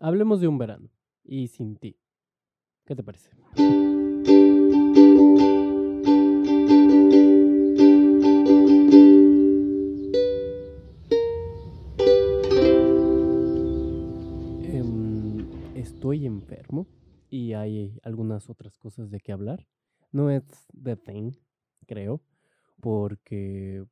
[0.00, 0.90] hablemos de un verano
[1.24, 1.96] y sin ti.
[2.84, 3.30] ¿Qué te parece?
[14.62, 16.86] Em, estoy enfermo
[17.28, 19.66] y hay algunas otras cosas de qué hablar.
[20.12, 20.44] No es
[20.80, 21.32] the thing,
[21.86, 22.22] creo,
[22.80, 23.84] porque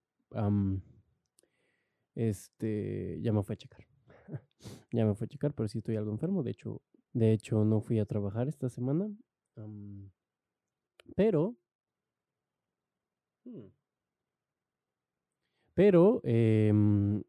[2.15, 3.94] este ya me fue a checar.
[4.93, 6.43] Ya me fue a checar, pero sí estoy algo enfermo.
[6.43, 6.83] De hecho,
[7.13, 9.11] de hecho no fui a trabajar esta semana.
[11.17, 11.57] pero
[13.45, 13.67] hmm,
[15.75, 17.23] pero em,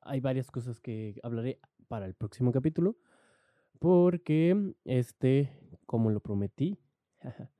[0.00, 2.96] hay varias cosas que hablaré para el próximo capítulo.
[3.78, 5.50] Porque este,
[5.86, 6.78] como lo prometí,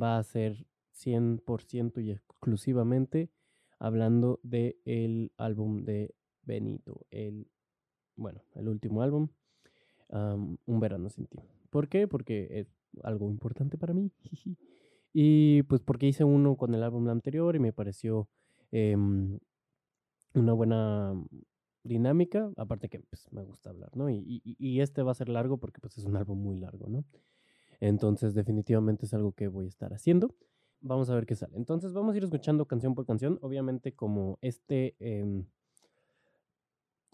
[0.00, 3.30] va a ser 100% y exclusivamente
[3.78, 7.46] hablando del el álbum de Benito, el,
[8.16, 9.28] bueno, el último álbum,
[10.10, 11.38] Un verano sin ti.
[11.70, 12.08] ¿Por qué?
[12.08, 12.66] Porque es
[13.02, 14.10] algo importante para mí.
[15.12, 18.28] y pues porque hice uno con el álbum anterior y me pareció
[18.72, 19.38] em,
[20.34, 21.14] una buena
[21.82, 24.10] dinámica, aparte que pues, me gusta hablar, ¿no?
[24.10, 27.04] Y, y, este va a ser largo porque pues es un álbum muy largo, ¿no?
[27.80, 30.34] Entonces definitivamente es algo que voy a estar haciendo.
[30.82, 31.56] Vamos a ver qué sale.
[31.56, 33.38] Entonces vamos a ir escuchando canción por canción.
[33.42, 34.96] Obviamente como este...
[34.98, 35.46] Em,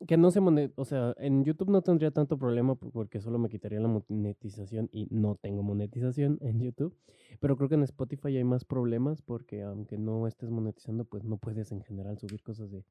[0.07, 3.49] que no se monetiza, o sea, en YouTube no tendría tanto problema porque solo me
[3.49, 6.95] quitaría la monetización y no tengo monetización en YouTube,
[7.41, 11.39] pero creo que en Spotify hay más problemas porque aunque no estés monetizando, pues no
[11.39, 12.85] puedes en general subir cosas de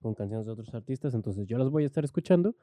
[0.00, 2.56] con canciones de otros artistas, entonces yo las voy a estar escuchando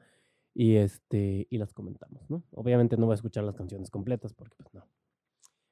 [0.54, 2.42] y este y las comentamos, ¿no?
[2.52, 4.86] Obviamente no voy a escuchar las canciones completas porque pues no.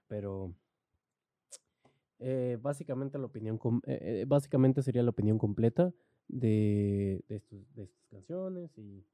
[0.06, 0.54] Pero
[2.18, 5.92] eh, básicamente la opinión eh, eh, básicamente sería la opinión completa
[6.28, 9.04] de, de, estos, de estas canciones y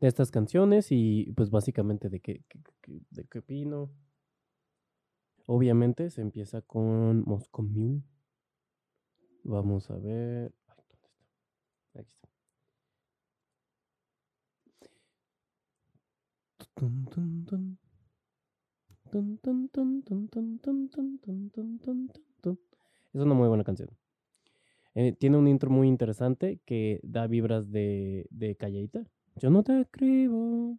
[0.00, 2.42] de estas canciones y pues básicamente de qué,
[3.10, 3.90] de qué opino.
[5.46, 8.02] Obviamente se empieza con Moscow Mule
[9.44, 10.54] Vamos a ver.
[21.82, 22.83] ¿Dónde está?
[23.14, 23.90] Es una muy buena canción.
[24.96, 29.06] Eh, tiene un intro muy interesante que da vibras de, de Calladita.
[29.36, 30.76] Yo no te escribo,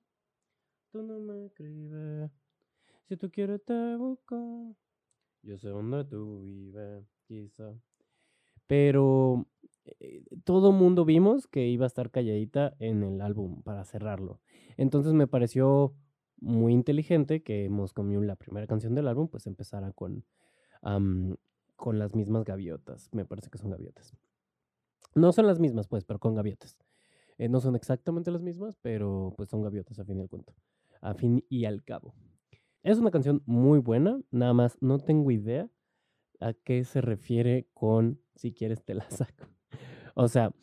[0.92, 2.30] tú no me escribes.
[3.08, 4.76] Si tú quieres te busco.
[5.44, 7.74] Yo sé dónde tú vives, quizá.
[8.68, 9.48] Pero
[10.00, 14.42] eh, todo mundo vimos que iba a estar calladita en el álbum para cerrarlo.
[14.76, 15.96] Entonces me pareció
[16.42, 20.26] muy inteligente que Moscow la primera canción del álbum, pues empezara con,
[21.76, 23.10] con las mismas gaviotas.
[23.12, 24.14] Me parece que son gaviotas.
[25.14, 26.78] No son las mismas, pues, pero con gaviotas.
[27.38, 30.54] Eh, no son exactamente las mismas, pero pues son gaviotas a fin y al cuento.
[31.02, 32.14] A fin y al cabo.
[32.84, 35.70] Es una canción muy buena, nada más no tengo idea
[36.40, 39.48] a qué se refiere con si quieres te la saco.
[40.18, 40.54] O sea,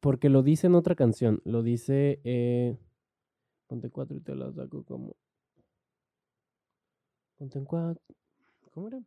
[0.00, 2.76] porque lo dice en otra canción, lo dice, eh,
[3.68, 5.14] ponte cuatro y te la saco como...
[7.36, 8.02] Ponte en cuatro.
[8.76, 9.02] ¿Cómo era?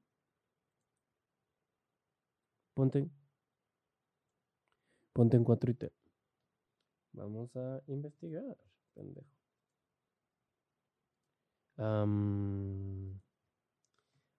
[2.73, 3.07] Ponte.
[5.13, 5.93] Ponte en cuatro y te.
[7.13, 8.57] Vamos a investigar,
[8.95, 9.29] pendejo.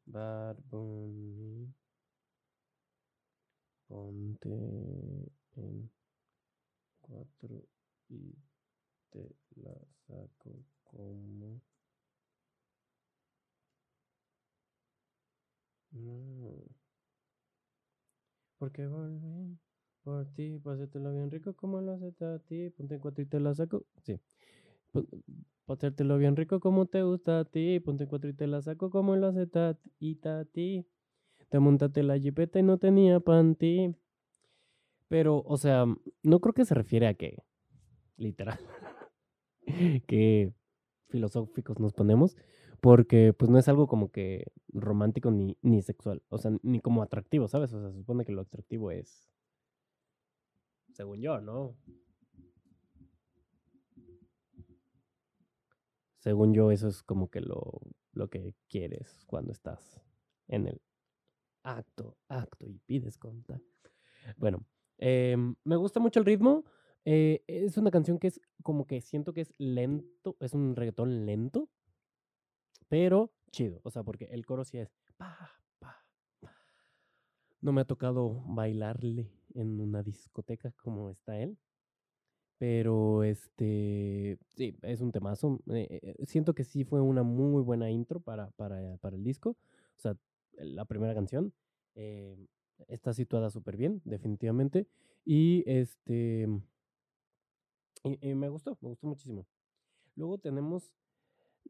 [0.07, 1.73] Bad Bunny.
[3.87, 4.49] Ponte
[5.55, 5.93] en
[7.03, 7.69] cuatro
[8.09, 8.35] y
[9.11, 11.70] te la saco como.
[16.05, 16.55] No.
[18.59, 19.59] Porque volví
[20.03, 22.71] por ti, pásatelo bien rico como lo hace a ti.
[22.71, 23.85] Ponte en cuatro y te la saco.
[24.03, 24.21] Sí.
[25.67, 27.81] Pasártelo bien rico como te gusta a ti.
[27.81, 29.49] Ponte cuatro y te la saco como lo hace
[29.99, 30.87] y Tati.
[31.49, 33.95] Te montaste la jipeta y no tenía panty.
[35.09, 35.87] Pero, o sea,
[36.23, 37.43] no creo que se refiere a que,
[38.17, 38.61] literal,
[40.07, 40.53] que
[41.09, 42.37] filosóficos nos ponemos,
[42.81, 47.03] porque pues no es algo como que romántico ni, ni sexual, o sea, ni como
[47.03, 47.73] atractivo, ¿sabes?
[47.73, 49.31] O sea, se supone que lo atractivo es,
[50.93, 51.77] según yo, ¿no?
[56.19, 57.81] Según yo, eso es como que lo,
[58.13, 60.03] lo que quieres cuando estás
[60.49, 60.81] en el
[61.63, 63.61] acto, acto y pides conta.
[64.37, 64.67] Bueno,
[64.99, 66.65] em, me gusta mucho el ritmo.
[67.07, 71.25] Eh, es una canción que es como que siento que es lento, es un reggaetón
[71.25, 71.71] lento,
[72.91, 73.81] pero chido.
[73.85, 74.93] O sea, porque el coro sí es.
[77.63, 81.57] No me ha tocado bailarle en una discoteca como está él.
[82.59, 85.61] Pero este, sí, es un temazo.
[85.69, 89.57] Eh, eh, siento que sí fue una muy buena intro para, para, para el disco.
[89.97, 90.17] O sea,
[90.59, 91.55] la primera canción
[91.95, 92.37] eh,
[92.89, 94.89] está situada súper bien, definitivamente.
[95.25, 96.49] Y este,
[98.05, 99.47] y, me gustó, me gustó muchísimo.
[100.17, 100.93] Luego tenemos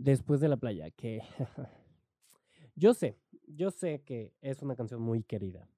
[0.00, 1.20] Después de la playa, que
[2.74, 5.68] yo sé, yo sé que es una canción muy querida.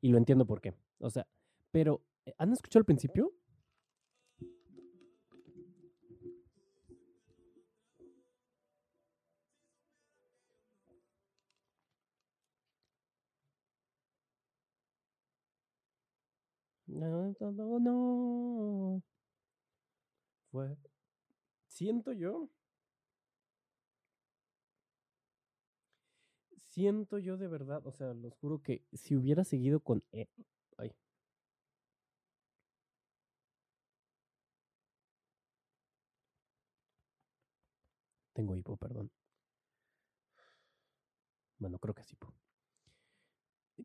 [0.00, 0.72] Y lo entiendo por qué.
[1.00, 1.26] O sea,
[1.70, 2.02] pero
[2.38, 3.30] ¿han escuchado al principio?
[16.88, 19.02] No, no, no.
[20.50, 20.76] Fue.
[21.68, 22.48] Siento yo.
[26.78, 30.04] Siento yo de verdad, o sea, los juro que si hubiera seguido con.
[30.12, 30.28] E
[30.76, 30.92] ay.
[38.32, 39.10] Tengo hipo, perdón.
[41.58, 42.16] Bueno, creo que sí.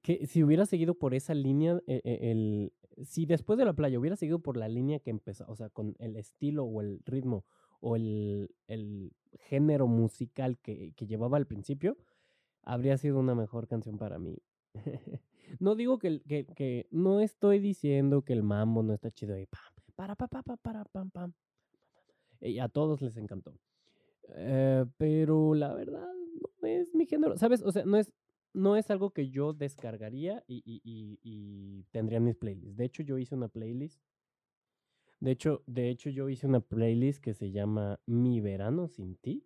[0.04, 2.74] Que si hubiera seguido por esa línea, e, e, el,
[3.04, 5.95] si después de la playa hubiera seguido por la línea que empezó, o sea, con
[5.98, 7.44] el estilo o el ritmo
[7.84, 8.50] o el,
[9.50, 11.98] género musical que, llevaba al principio,
[12.63, 14.38] habría sido una mejor canción para mí.
[15.60, 19.45] no digo que, que, que, no estoy diciendo que el mambo no está chido y
[19.45, 19.62] pam,
[19.95, 21.33] para, pa, pa, pa, para, pam, pam.
[22.42, 23.54] Y a todos les encantó.
[24.36, 26.10] Eh, pero la verdad
[26.62, 27.62] no es mi género, ¿sabes?
[27.62, 28.12] O sea, no es,
[28.54, 32.77] no es algo que yo descargaría y, y, tendría en mis playlists.
[32.77, 34.01] De hecho, yo hice una playlist.
[35.19, 39.45] De hecho, de hecho, yo hice una playlist que se llama Mi Verano Sin Ti.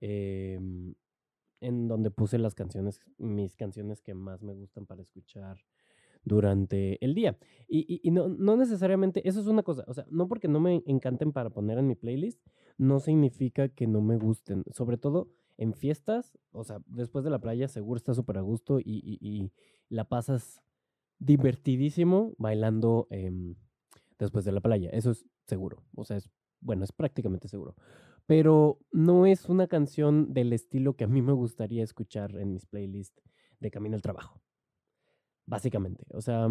[0.00, 0.94] Em,
[1.62, 5.58] en donde puse las canciones, mis canciones que más me gustan para escuchar
[6.24, 7.38] durante el día.
[7.68, 10.82] Y, y, no, no, necesariamente, eso es una cosa, o sea, no porque no me
[10.86, 12.40] encanten para poner en mi playlist,
[12.78, 14.64] no significa que no me gusten.
[14.72, 18.78] Sobre todo en fiestas, o sea, después de la playa seguro está súper a gusto
[18.80, 19.50] y,
[19.88, 20.62] la pasas
[21.18, 23.56] divertidísimo bailando em,
[24.18, 24.88] después de la playa.
[24.90, 26.30] Eso es seguro, o sea, es,
[26.62, 27.74] bueno, es prácticamente seguro.
[28.26, 32.66] Pero no es una canción del estilo que a mí me gustaría escuchar en mis
[32.66, 33.22] playlists
[33.60, 34.40] de camino al trabajo.
[35.44, 36.48] Básicamente, o sea,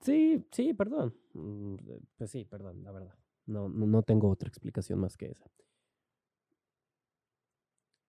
[0.00, 1.14] sí, sí, perdón.
[1.34, 1.76] Mm,
[2.16, 3.14] pues sí, perdón, la verdad.
[3.44, 5.48] No, no, tengo otra explicación más que esa.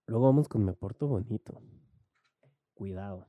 [0.07, 1.61] Luego vamos con Me Porto Bonito.
[2.73, 3.27] Cuidado.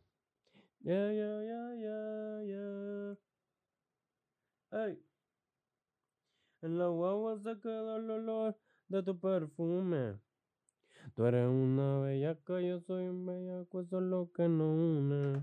[0.81, 3.19] Ya, ya, ya, ya, ya.
[4.71, 5.08] Ay.
[6.63, 8.59] En la guagua se quedó el olor
[8.89, 10.19] de tu perfume.
[11.15, 15.43] Tú eres una bellaca, yo soy un bellaco, eso es lo que no une.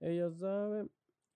[0.00, 0.88] Ella sabe.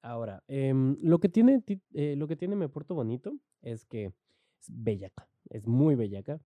[0.02, 1.62] Ahora, em, lo, que tiene,
[1.94, 6.40] eh, lo que tiene Me Porto Bonito es que es bellaca, es muy bellaca.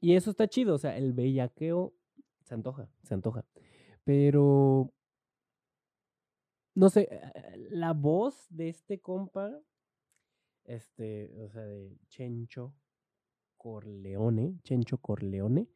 [0.00, 1.92] Y eso está chido, o sea, el bellaqueo
[2.42, 3.44] se antoja, se antoja.
[4.04, 4.92] Pero,
[6.74, 9.60] no sé, eh, la voz de este compa,
[10.64, 12.74] este, o sea, de Chencho
[13.56, 15.68] Corleone, Chencho Corleone,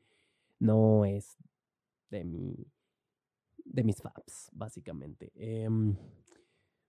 [0.59, 1.37] no es
[2.11, 2.73] de mi,
[3.65, 5.33] de mis faps, básicamente.
[5.35, 5.97] Em,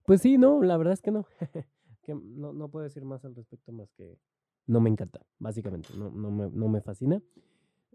[0.06, 1.26] pues sí, no, la verdad es que no.
[2.04, 4.20] que no, no puedo decir más al respecto más que
[4.68, 5.90] no me encanta, básicamente.
[5.98, 7.22] No, no, me, no me fascina.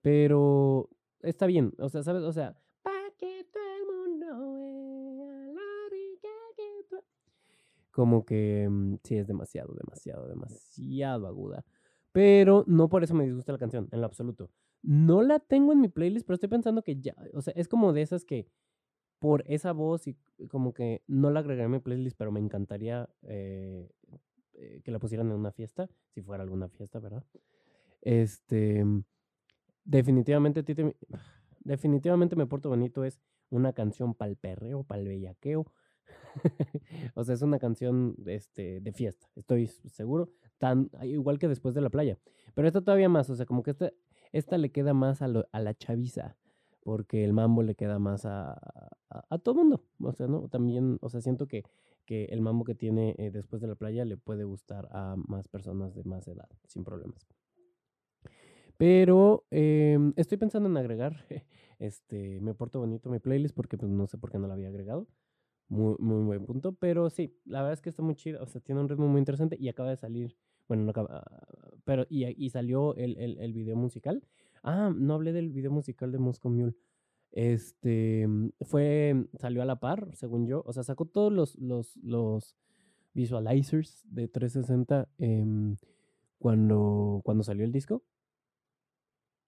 [0.03, 0.89] Pero
[1.21, 1.73] está bien.
[1.79, 2.23] O sea, ¿sabes?
[2.23, 2.61] O sea,
[7.91, 11.65] Como que mm, sí es demasiado, demasiado, demasiado aguda.
[12.13, 14.51] Pero no por eso me disgusta la canción, en lo absoluto.
[14.83, 17.93] No la tengo en mi playlist, pero estoy pensando que ya, o sea, es como
[17.93, 18.49] de esas que
[19.19, 20.17] por esa voz y
[20.49, 23.89] como que no la agregaré a mi playlist, pero me encantaría eh,
[24.55, 27.25] eh, que la pusieran en una fiesta, si fuera alguna fiesta, ¿verdad?
[28.01, 28.85] Este,
[29.85, 30.65] definitivamente,
[31.61, 33.21] definitivamente Me Porto Bonito es
[33.51, 35.67] una canción pa'l perreo, pa'l bellaqueo.
[37.15, 41.81] o sea, es una canción este, de fiesta, estoy seguro, tan igual que después de
[41.81, 42.19] la playa.
[42.55, 43.93] Pero esta todavía más, o sea, como que esta,
[44.33, 46.37] esta le queda más a, a la chaviza
[46.83, 48.59] porque el mambo le queda más a,
[49.09, 49.85] a, todo mundo.
[50.01, 50.49] O sea, ¿no?
[50.49, 51.65] También, o sea, siento que,
[52.07, 55.49] que el mambo que tiene eh, después de la playa le puede gustar a más
[55.49, 57.27] personas de más edad, sin problemas.
[58.77, 61.27] Pero em, estoy pensando en agregar,
[61.79, 64.69] este, me porto bonito mi playlist porque pues, no sé por qué no la había
[64.69, 65.07] agregado.
[65.71, 66.73] Muy, muy buen punto.
[66.73, 68.43] Pero sí, la verdad es que está muy chido.
[68.43, 70.37] O sea, tiene un ritmo muy interesante y acaba de salir.
[70.69, 71.25] Bueno, no acaba.
[71.85, 74.23] Pero, y, y salió el, el, el video musical.
[74.65, 76.75] Ah, no hablé del video musical de Moscow Mule.
[77.31, 78.27] Este
[78.63, 80.65] fue, salió a la par, según yo.
[80.67, 82.57] O sea, sacó todos los, los, los
[83.15, 85.77] visualizers de 360 em,
[86.41, 88.03] cuando, cuando salió el disco.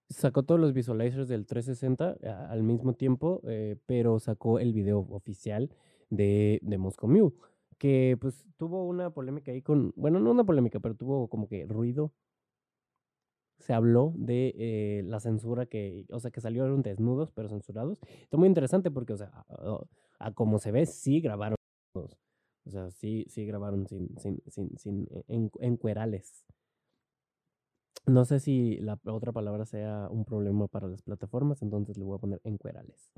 [0.09, 2.17] Sacó todos los visualizers del 360
[2.49, 5.69] al mismo tiempo, eh, pero sacó el video oficial
[6.15, 7.33] de, de Moscow Mule,
[7.77, 11.65] que pues tuvo una polémica ahí con, bueno, no una polémica, pero tuvo como que
[11.65, 12.13] ruido.
[13.59, 17.99] Se habló de eh, la censura que, o sea, que salieron desnudos, pero censurados.
[18.21, 19.45] Está muy interesante porque, o sea,
[20.19, 21.55] a, como se ve, sí grabaron.
[21.95, 26.45] O sea, sí, sí grabaron sin, sin, sin, sin en, encuerales.
[28.05, 32.17] No sé si la otra palabra sea un problema para las plataformas, entonces le voy
[32.17, 33.11] a poner encuerales.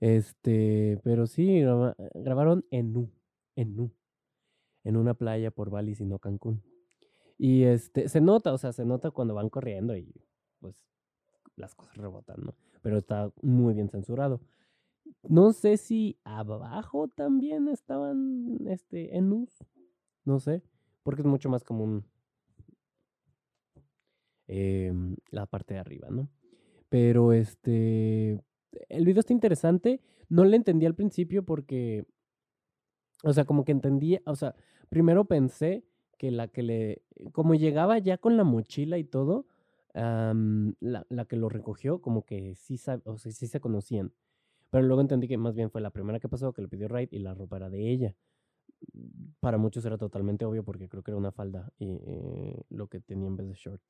[0.00, 1.62] Este, pero sí,
[2.14, 3.10] grabaron en Nu,
[3.54, 3.90] en Nu,
[4.84, 6.62] en una playa por Bali, sino Cancún.
[7.38, 10.12] Y este, se nota, o sea, se nota cuando van corriendo y
[10.58, 10.74] pues
[11.54, 12.54] las cosas rebotan, ¿no?
[12.82, 14.40] Pero está muy bien censurado.
[15.22, 19.64] No sé si abajo también estaban este, en NUS.
[20.24, 20.62] No sé.
[21.02, 22.04] Porque es mucho más común
[24.48, 26.28] em, la parte de arriba, ¿no?
[26.88, 28.40] Pero este.
[28.88, 30.00] El video está interesante.
[30.28, 32.06] No le entendí al principio porque.
[33.24, 34.18] O sea, como que entendí.
[34.26, 34.54] O sea,
[34.88, 35.84] primero pensé
[36.18, 37.02] que la que le.
[37.32, 39.46] Como llegaba ya con la mochila y todo.
[39.94, 44.12] la, la, que lo recogió, como que sí, o sea, sí se conocían.
[44.70, 47.08] Pero luego entendí que más bien fue la primera que pasó, que le pidió Raid
[47.12, 48.14] y la ropa era de ella.
[49.40, 53.00] Para muchos era totalmente obvio porque creo que era una falda y eh, lo que
[53.00, 53.82] tenía en vez de short.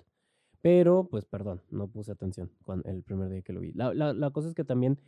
[0.62, 2.50] Pero, pues perdón, no puse atención
[2.84, 3.72] el primer día que lo vi.
[3.72, 4.98] La, la, cosa es que también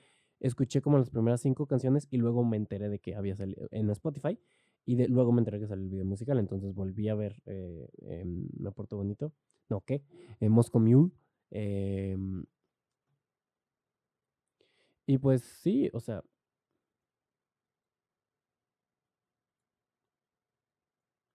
[0.41, 3.91] escuché como las primeras cinco canciones y luego me enteré de que había salido en
[3.91, 4.39] Spotify
[4.85, 6.39] y luego me enteré que salió el video musical.
[6.39, 7.89] Entonces volví a ver eh,
[8.59, 9.33] Me Porto Bonito.
[9.69, 10.03] No, ¿qué?
[10.41, 11.11] En Moscow Mule.
[11.51, 12.17] Eh,
[15.07, 16.23] y pues sí, o sea.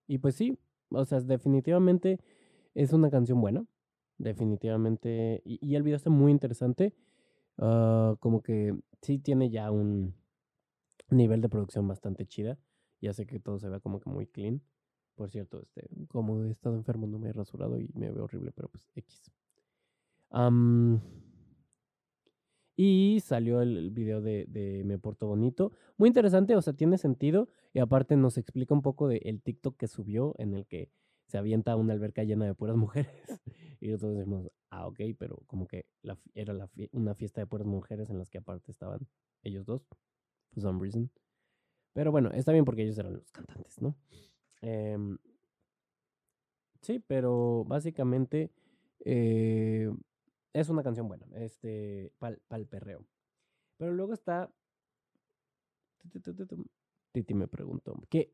[0.06, 0.58] Y pues sí,
[0.90, 2.20] o sea, definitivamente
[2.74, 3.66] es una canción buena.
[4.18, 5.42] Definitivamente.
[5.44, 6.94] Y, el video está muy interesante.
[7.58, 10.14] Ah, como que sí tiene ya un
[11.10, 12.58] nivel de producción bastante chida.
[13.00, 14.62] Ya sé que todo se ve como que muy clean.
[15.14, 18.50] Por cierto, este, como he estado enfermo, no me he rasurado y me veo horrible,
[18.52, 19.30] pero pues X.
[22.76, 25.72] Y salió el, video de, Me Porto Bonito.
[25.96, 27.48] Muy interesante, o sea, tiene sentido.
[27.72, 30.90] Y aparte nos explica un poco del el TikTok que subió en el que
[31.34, 33.10] se avienta una alberca llena de puras mujeres.
[33.80, 35.84] y nosotros decimos, ah, ok, pero como que
[36.32, 36.54] era
[36.92, 39.08] una fiesta de puras mujeres en las que aparte estaban
[39.42, 39.84] ellos dos,
[40.52, 41.10] for some reason.
[41.92, 43.96] Pero bueno, está bien porque ellos eran los cantantes, ¿no?
[44.60, 45.18] Em,
[46.82, 48.52] sí, pero básicamente
[49.04, 49.90] eh,
[50.52, 53.04] es una canción buena, este, pal, perreo.
[53.76, 54.54] Pero luego está...
[57.10, 58.32] Titi me preguntó, que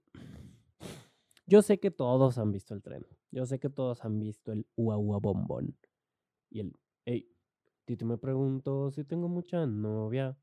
[1.51, 4.67] yo sé que todos han visto el tren, yo sé que todos han visto el
[4.77, 5.77] ua ua bombón.
[6.49, 7.29] Y el, hey,
[7.85, 10.39] Titi me preguntó si tengo mucha novia.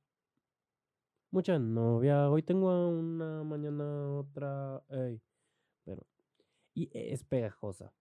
[1.32, 5.22] Mucha novia, hoy tengo una, mañana otra, hey.
[5.86, 6.06] Pero,
[6.74, 7.94] y es pegajosa.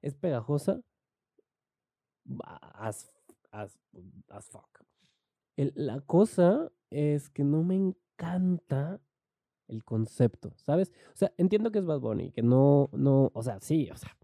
[0.00, 0.80] Es pegajosa
[2.74, 3.12] as,
[3.50, 3.78] as,
[4.30, 4.84] as fuck.
[5.56, 9.02] la cosa es que no me encanta
[9.72, 10.92] el concepto, ¿sabes?
[11.14, 14.16] O sea, entiendo que es Bad Bunny, que no, no, o sea, sí, o sea.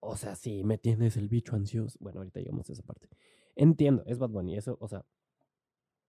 [0.00, 1.98] O sea, sí, me tienes el bicho ansioso.
[2.00, 3.08] Bueno, ahorita llegamos a esa parte.
[3.54, 5.04] Entiendo, es Bad Bunny, eso, o sea.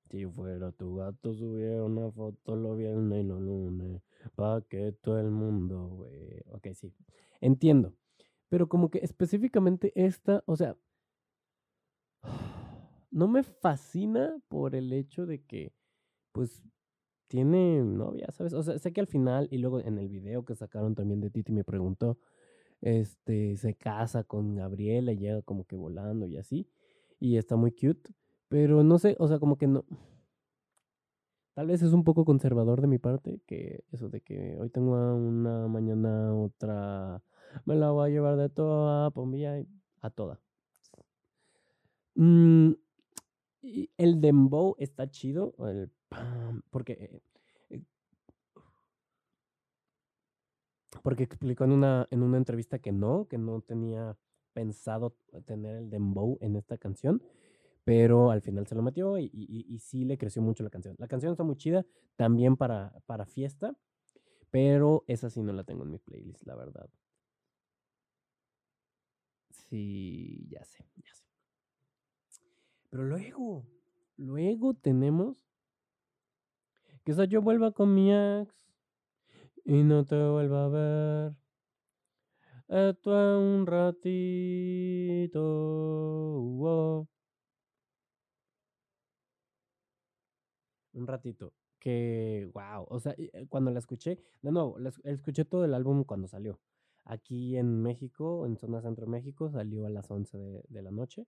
[0.10, 4.02] Si fuera tu gato, subiera una foto lo viernes y lo lunes.
[4.36, 6.42] Pa' que todo el mundo, güey.
[6.52, 6.94] Ok, sí.
[7.40, 7.94] Entiendo.
[8.50, 10.76] Pero como que específicamente esta, o sea,
[13.12, 15.74] no me fascina por el hecho de que,
[16.34, 16.62] pues,
[17.32, 18.52] tiene novia, ¿sabes?
[18.52, 21.30] O sea, sé que al final, y luego en el video que sacaron también de
[21.30, 22.18] Titi me preguntó,
[22.82, 26.68] este, se casa con Gabriela y llega como que volando y así,
[27.22, 28.12] y está muy cute,
[28.50, 29.86] pero no sé, o sea, como que no...
[31.54, 34.92] Tal vez es un poco conservador de mi parte, que eso de que hoy tengo
[35.16, 37.24] una, mañana otra
[37.66, 39.56] me la voy a llevar de toda, pomilla,
[40.02, 40.42] a toda.
[42.16, 42.74] Mm,
[43.98, 45.92] el dembow está chido, el
[46.70, 47.22] porque eh,
[47.70, 47.84] eh,
[51.04, 54.18] porque explicó en una en una entrevista que no, que no tenía
[54.54, 55.16] pensado
[55.46, 57.22] tener el dembow en esta canción,
[57.84, 60.96] pero al final se lo metió y, y, sí le creció mucho la canción.
[61.00, 63.76] La canción está muy chida, también para, para fiesta,
[64.52, 66.90] pero esa sí no la tengo en mi playlist, la verdad.
[69.50, 71.24] Sí, ya sé, ya sé.
[72.90, 73.66] Pero luego,
[74.18, 75.51] luego tenemos
[77.06, 78.54] esa yo vuelva con mi ex
[79.66, 81.34] y no te vuelva a ver.
[82.68, 85.40] Esto es un ratito.
[90.94, 91.54] Un ratito.
[91.80, 92.86] Que, wow.
[92.90, 96.28] O sea, eh, cuando la escuché, de nuevo, la es- escuché todo el álbum cuando
[96.28, 96.60] salió.
[97.06, 100.92] Aquí en México, en zona centro de México, salió a las 11 de, de la
[100.92, 101.26] noche.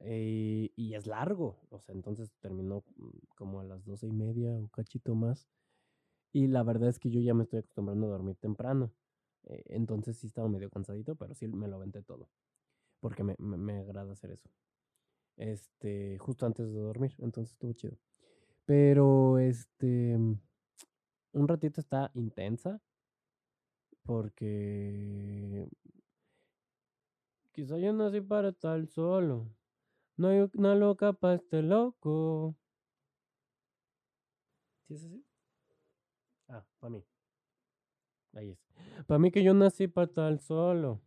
[0.00, 1.58] Eh, y es largo.
[1.70, 5.48] O sea, entonces terminó mm, como a las doce y media o cachito más.
[6.32, 8.92] Y la verdad es que yo ya me estoy acostumbrando a dormir temprano.
[9.44, 12.28] eh, entonces sí estaba medio cansadito, pero sí me lo aventé todo.
[13.00, 14.50] Porque me, me, me agrada hacer eso.
[15.36, 17.14] Este, justo antes de dormir.
[17.18, 17.98] Entonces estuvo chido.
[18.66, 20.16] Pero este,
[21.32, 22.80] un ratito está intensa.
[24.04, 25.66] Porque
[27.52, 29.36] quizá yo nací para estar solo.
[30.20, 32.54] No hay una loca para este loco.
[34.86, 35.24] ¿Sí es así?
[36.46, 37.06] Ah, para mí.
[38.34, 38.58] Ahí es.
[39.06, 41.00] Para mí que yo nací para estar solo.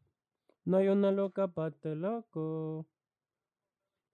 [0.66, 2.88] No hay una loca para este loco.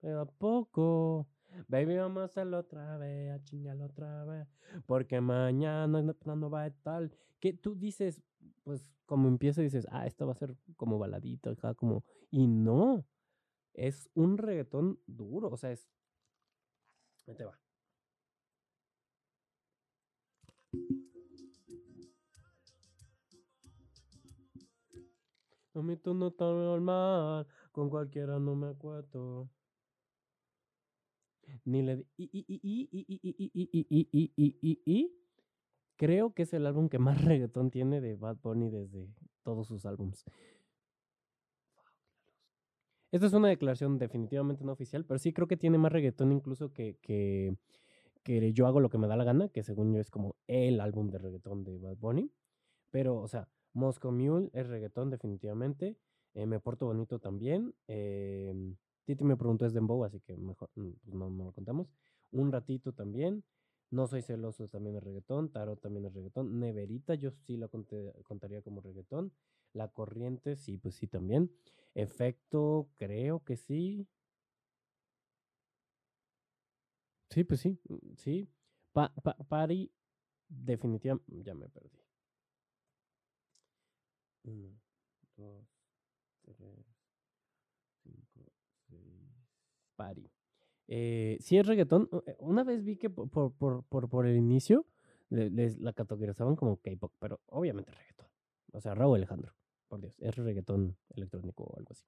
[0.00, 1.26] Pero a poco.
[1.66, 4.48] Baby, vamos a hacerlo otra vez, a chingarlo otra vez.
[4.84, 7.10] Porque mañana no, no va a estar.
[7.40, 8.20] Que tú dices,
[8.64, 12.04] pues como empieza, dices, ah, esto va a ser como baladito, acá como.
[12.30, 13.06] Y no
[13.74, 15.88] es un reggaetón duro, o sea, es...
[17.26, 17.58] Ahí te va.
[25.74, 29.48] A mí tú no estás normal, con cualquiera no me acuerdo.
[31.64, 32.30] Ni le y
[35.96, 39.08] creo que es el álbum que más reggaetón tiene de Bad Bunny desde
[39.42, 40.24] todos sus álbums.
[43.12, 46.72] Esta es una declaración definitivamente no oficial, pero sí creo que tiene más reggaetón incluso
[46.72, 47.56] que, que,
[48.22, 50.80] que Yo hago lo que me da la gana, que según yo es como el
[50.80, 52.30] álbum de reggaetón de Bad Bunny.
[52.90, 55.96] Pero, o sea, Moscow Mule es reggaetón definitivamente.
[56.34, 57.74] Eh, me porto bonito también.
[57.88, 61.88] Eh, Titi me preguntó es Dembow, así que mejor pues no, no lo contamos.
[62.30, 63.42] Un ratito también.
[63.90, 65.52] No soy celoso también es reggaetón.
[65.52, 66.58] Tarot también es reggaetón.
[66.60, 69.32] Neverita yo sí la contaría como reggaetón.
[69.72, 71.50] La corriente, sí, pues sí también.
[71.94, 74.08] Efecto, creo que sí.
[77.30, 77.80] Sí, pues sí,
[78.16, 78.48] sí.
[78.92, 79.90] Pa, pa, party,
[80.48, 81.98] definitivamente, ya me perdí.
[84.44, 84.78] Uno,
[85.36, 85.66] dos,
[86.44, 86.86] tres,
[88.02, 88.52] cinco,
[88.88, 89.30] seis.
[89.96, 90.29] Party.
[90.92, 92.10] Eh, sí es reggaetón.
[92.40, 94.86] Una vez vi que por, por, por, por el inicio
[95.28, 98.26] les, la categorizaban como K-pop, pero obviamente reggaetón.
[98.72, 99.54] O sea, Raúl Alejandro,
[99.86, 102.04] por Dios, es reggaetón electrónico o algo así.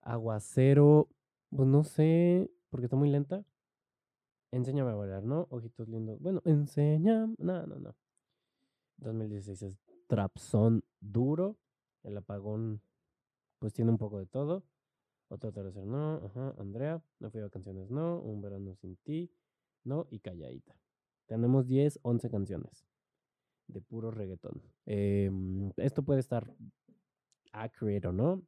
[0.00, 1.08] Aguacero,
[1.50, 3.44] pues no sé, porque está muy lenta.
[4.50, 5.46] Enséñame a bailar, ¿no?
[5.50, 6.20] Ojitos lindos.
[6.20, 7.28] Bueno, enseña.
[7.38, 7.94] No, no, no.
[8.96, 9.78] 2016 es
[10.08, 11.58] Trapson duro.
[12.02, 12.82] El apagón,
[13.60, 14.64] pues tiene un poco de todo.
[15.34, 16.20] Otro tercer no.
[16.24, 16.54] Ajá.
[16.58, 17.02] Andrea.
[17.18, 18.20] No fui a canciones, no.
[18.20, 19.32] Un verano sin ti.
[19.82, 20.06] No.
[20.10, 20.76] Y calladita.
[21.26, 22.86] Tenemos 10, 11 canciones
[23.66, 24.62] de puro reggaetón.
[24.86, 25.30] Eh,
[25.76, 26.54] esto puede estar
[27.52, 28.42] accurate o no.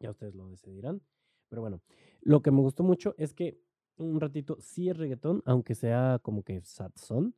[0.00, 1.02] Ya ustedes lo decidirán.
[1.48, 1.80] Pero bueno,
[2.20, 3.60] lo que me gustó mucho es que
[3.96, 7.34] un ratito sí es reggaetón, aunque sea como que sad son.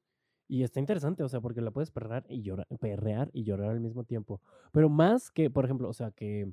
[0.49, 3.81] Y está interesante, o sea, porque la puedes perrear y llorar, perrear y llorar al
[3.81, 4.43] mismo tiempo.
[4.71, 6.53] Pero más que, por ejemplo, o sea, que,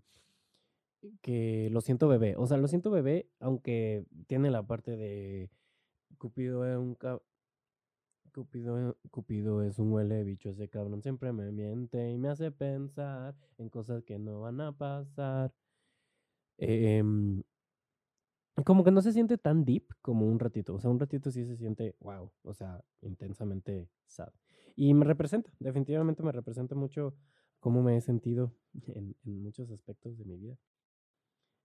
[1.21, 2.35] que Lo siento bebé.
[2.37, 5.49] O sea, Lo siento bebé, aunque tiene la parte de
[6.17, 6.95] Cupido es un
[8.33, 13.35] Cupido, Cupido es un huele bicho, ese cabrón siempre me miente y me hace pensar
[13.59, 15.53] en cosas que no van a pasar.
[16.57, 17.03] Eh,
[18.65, 20.75] como que no se siente tan deep como un ratito.
[20.75, 24.31] O sea, un ratito sí se siente, wow, o sea, intensamente sad.
[24.75, 27.15] Y me representa, definitivamente me representa mucho
[27.59, 28.53] cómo me he sentido
[28.87, 30.57] en, en muchos aspectos de mi vida.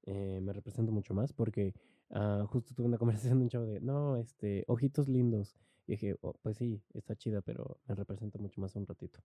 [0.04, 1.74] Eh, me representa mucho más porque
[2.10, 5.56] uh, justo tuve una conversación de un chavo de, no, este, ojitos lindos.
[5.86, 9.20] Y dije, oh, pues sí, está chida, pero me representa mucho más un ratito.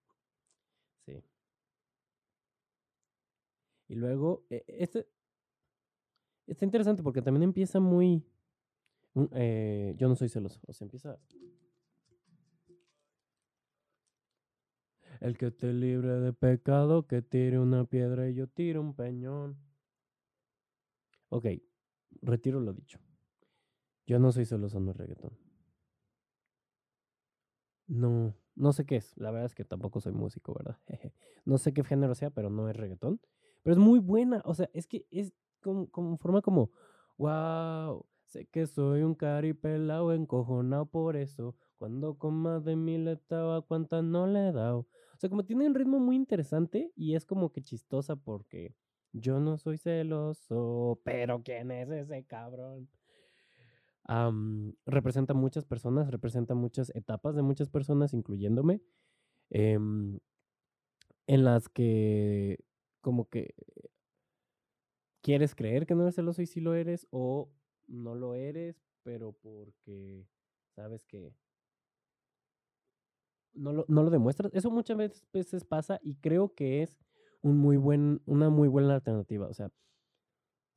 [1.05, 1.21] Sí.
[3.89, 5.07] Y luego, este,
[6.47, 8.23] Está interesante porque también empieza muy...
[9.33, 11.17] Eh, yo no soy celoso, o sea, empieza...
[15.21, 19.55] El que esté libre de pecado, que tire una piedra y yo tiro un peñón.
[21.33, 21.47] Ok,
[22.21, 22.99] retiro lo dicho.
[24.05, 25.35] Yo no soy celoso, no es reggaetón.
[27.87, 29.17] No, no sé qué es.
[29.17, 30.77] La verdad es que tampoco soy músico, ¿verdad?
[31.45, 33.19] no sé qué género sea, pero no es reggaetón.
[33.63, 34.43] Pero es muy buena.
[34.45, 36.69] O sea, es que es como, como forma como
[37.17, 41.55] Wow, sé que soy un caripelao encojonado por eso.
[41.79, 44.81] Cuando con más de mil estaba, ¿cuántas no le he dado?
[45.15, 48.75] O sea, como tiene un ritmo muy interesante y es como que chistosa porque
[49.13, 52.89] yo no soy celoso, pero ¿quién es ese cabrón?
[54.85, 58.81] representa muchas personas, representa muchas etapas de muchas personas, incluyéndome,
[59.49, 60.19] em,
[61.25, 62.59] en las que
[62.99, 63.55] como que
[65.21, 67.49] quieres creer que no eres celoso y sí lo eres, o
[67.87, 70.27] no lo eres, pero porque
[70.75, 71.33] sabes que
[73.53, 74.53] no lo, no lo demuestras.
[74.53, 74.97] Eso muchas
[75.31, 76.97] veces pasa y creo que es
[77.43, 79.47] un muy buen, una muy buena alternativa.
[79.47, 79.69] O sea,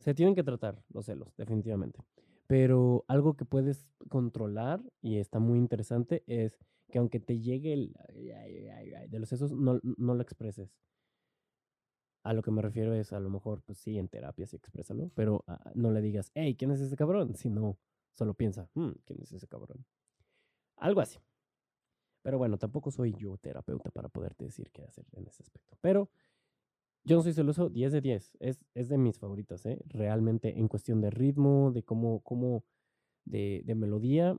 [0.01, 2.01] se tienen que tratar los celos, definitivamente.
[2.47, 6.59] Pero algo que puedes controlar y está muy interesante es
[6.91, 7.97] que aunque te llegue el
[9.09, 10.71] de los sesos, no, no lo expreses.
[12.23, 15.11] A lo que me refiero es, a lo mejor, pues sí, en terapia sí exprésalo,
[15.15, 17.37] pero ah, no le digas, hey, ¿quién es ese cabrón?
[17.37, 17.79] Sino,
[18.15, 19.85] solo piensa, hmm, ¿quién es ese cabrón?
[20.77, 21.21] Algo así.
[22.23, 25.77] Pero bueno, tampoco soy yo terapeuta para poderte decir qué hacer en ese aspecto.
[25.81, 26.11] Pero
[27.07, 28.37] yo no soy celoso, 10 de 10.
[28.41, 29.79] Es, es de mis favoritas, ¿eh?
[29.87, 32.65] Realmente en cuestión de ritmo, de cómo, cómo
[33.25, 34.37] de, de melodía,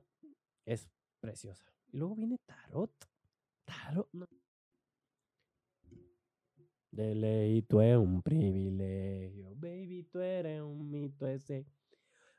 [0.66, 1.72] es preciosa.
[1.90, 2.92] Y luego viene Tarot.
[3.64, 4.28] Tarot, no.
[6.90, 9.54] De tú eres un privilegio.
[9.54, 11.66] Baby, tú eres un mito ese.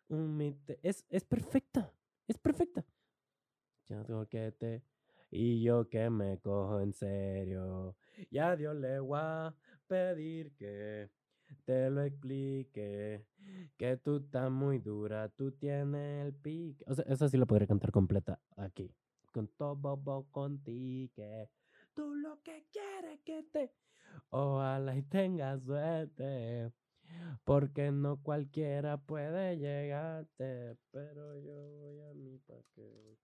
[0.09, 0.75] Un mito.
[0.83, 1.91] Es, es perfecta.
[2.27, 2.85] Es perfecta.
[3.87, 4.83] Ya tengo que te.
[5.31, 7.95] Y yo que me cojo en serio.
[8.29, 9.19] Ya Dios le voy
[9.89, 11.09] pedir que
[11.65, 13.25] te lo explique.
[13.77, 16.83] Que tú estás muy dura, tú tienes el pique.
[16.87, 18.93] O sea, esa sí la podría cantar completa aquí.
[19.33, 21.49] Con todo contigo.
[21.93, 23.73] Tú lo que quieres que te.
[24.29, 26.71] Ojalá y tengas suerte.
[27.43, 30.77] Porque no cualquiera puede llegarte.
[30.91, 33.17] Pero yo voy a mi paquete.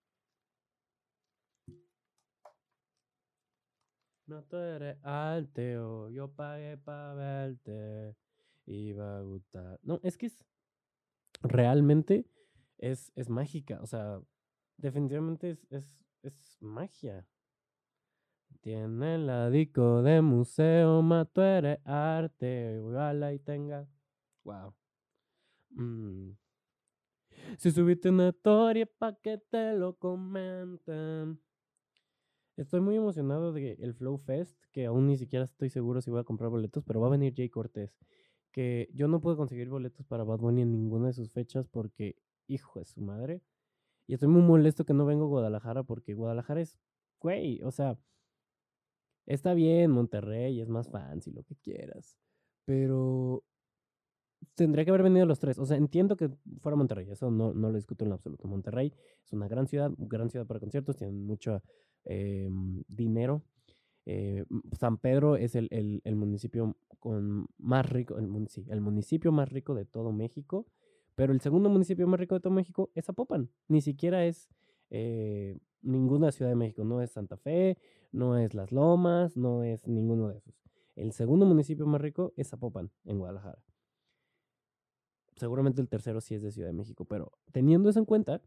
[4.27, 8.15] No tú eres alteo, yo pagué para verte
[8.91, 9.79] va a gustar.
[9.83, 10.45] No, es que es
[11.43, 12.25] realmente
[12.77, 14.19] es, es mágica, o sea,
[14.77, 17.27] definitivamente es, es, es magia.
[18.61, 22.81] Tiene el disco de museo, ma tú eres arte,
[23.33, 23.88] y tenga.
[24.43, 24.73] Wow.
[25.69, 26.31] Mm.
[27.57, 31.39] Si subiste una historia pa' que te lo comenten.
[32.58, 36.22] Estoy muy emocionado de el Flow Fest, que aún ni siquiera estoy seguro si voy
[36.22, 37.98] a comprar boletos, pero va a venir Jay Cortés.
[38.52, 42.15] Que yo no puedo conseguir boletos para Bad Bunny en ninguna de sus fechas porque,
[42.48, 43.41] hijo de su madre.
[44.08, 46.78] Y estoy muy molesto que no vengo a Guadalajara porque Guadalajara es,
[47.20, 47.98] güey, o sea,
[49.26, 52.18] está bien, Monterrey es más fancy, lo que quieras.
[52.63, 53.44] Pero
[54.56, 55.60] tendría que haber venido los tres.
[55.60, 56.30] O sea, entiendo que
[56.62, 58.48] fuera Monterrey, eso no, no lo discuto en absoluto.
[58.48, 58.94] Monterrey
[59.26, 61.62] es una gran ciudad, gran ciudad para conciertos, tienen mucho
[62.06, 62.50] eh,
[62.88, 63.44] dinero.
[64.06, 64.46] Eh,
[64.80, 68.30] San Pedro es el, el, el, municipio con más rico, el,
[68.68, 70.68] el municipio más rico de todo México,
[71.15, 74.50] pero el segundo municipio más rico de todo México es Zapopan, ni siquiera es
[74.89, 77.78] eh, ninguna ciudad de México, no es Santa Fe,
[78.12, 80.56] no es Las Lomas, no es ninguno de esos.
[80.96, 83.62] El segundo municipio más rico es Zapopan, en Guadalajara.
[85.36, 88.41] Seguramente el tercero sí es de Ciudad de México, pero teniendo eso en cuenta,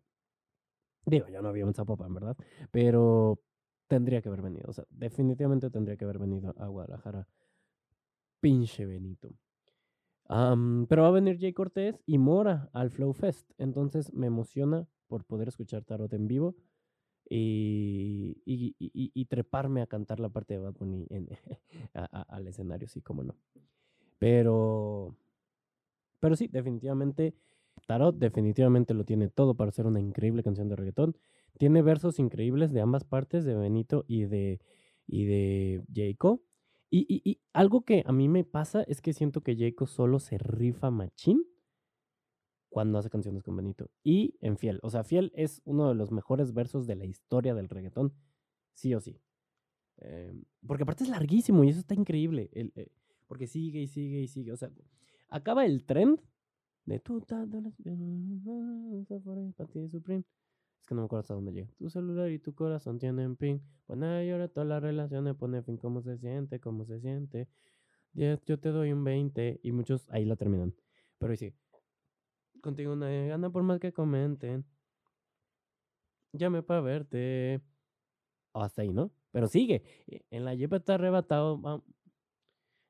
[1.04, 2.36] digo, ya no había un Zapopan, ¿verdad?
[2.70, 3.40] Pero
[3.88, 4.66] tendría que haber venido.
[4.68, 7.26] O sea, definitivamente tendría que haber venido a Guadalajara.
[8.40, 9.34] Pinche Benito.
[10.88, 13.50] pero va a venir Jay Cortés y Mora al Flow Fest.
[13.58, 16.54] Entonces me emociona por poder escuchar Tarot en vivo
[17.28, 21.28] y, y, y, treparme a cantar la parte de Bad Bunny en,
[21.92, 23.34] al escenario, sí, como no.
[24.18, 25.14] Pero,
[26.20, 27.34] pero sí, definitivamente,
[27.86, 31.16] Tarot definitivamente lo tiene todo para ser una increíble canción de reggaetón.
[31.58, 34.60] Tiene versos increíbles de ambas partes, de Benito y de,
[35.06, 36.40] y de Jacob.
[36.90, 40.38] Y, y, algo que a mí me pasa es que siento que Jacob solo se
[40.38, 41.44] rifa machín
[42.68, 43.90] cuando hace canciones con Benito.
[44.02, 44.80] Y en Fiel.
[44.82, 48.14] O sea, Fiel es uno de los mejores versos de la historia del reggaetón.
[48.72, 49.20] Sí o sí.
[49.98, 52.50] Em, porque aparte es larguísimo y eso está increíble.
[52.52, 52.88] El, eh,
[53.26, 54.52] porque sigue y sigue y sigue.
[54.52, 54.70] O sea,
[55.28, 56.20] acaba el trend
[56.86, 57.00] de
[60.80, 61.68] Supreme que no me acuerdo hasta dónde llega.
[61.78, 63.62] Tu celular y tu corazón tienen pin.
[63.86, 65.76] Pues nada, llora todas las relaciones, pone fin.
[65.76, 66.60] ¿Cómo se siente?
[66.60, 67.48] ¿Cómo se siente?
[68.12, 69.60] 10, yo te doy un 20.
[69.62, 70.74] Y muchos ahí la terminan.
[71.18, 71.52] Pero sí.
[72.60, 74.64] Contigo nadie gana por más que comenten.
[76.32, 77.60] Llame para verte.
[78.52, 79.10] hasta ahí, ¿no?
[79.30, 79.82] Pero sigue.
[80.30, 81.84] En la jeep está arrebatado.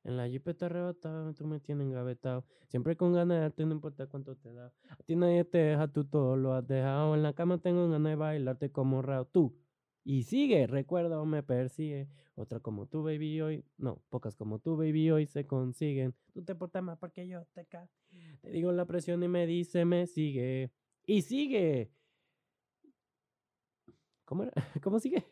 [0.05, 2.45] En la jipeta arrebatado, tú me tienes engavetado.
[2.69, 4.73] Siempre con ganas de darte, no importa cuánto te da.
[4.89, 7.15] A ti nadie te deja, tú todo lo has dejado.
[7.15, 9.27] En la cama tengo ganas de bailarte como rao.
[9.27, 9.57] Tú.
[10.05, 12.09] Y sigue, recuerda o me persigue.
[12.35, 13.65] Otra como tú, baby, hoy.
[13.77, 16.15] No, pocas como tú, baby, hoy se consiguen.
[16.33, 17.91] Tú te portas más porque yo te ca.
[18.41, 20.71] Te digo la presión y me dice, me sigue.
[21.05, 21.93] Y sigue.
[24.25, 24.53] ¿Cómo era?
[24.83, 25.27] ¿Cómo sigue?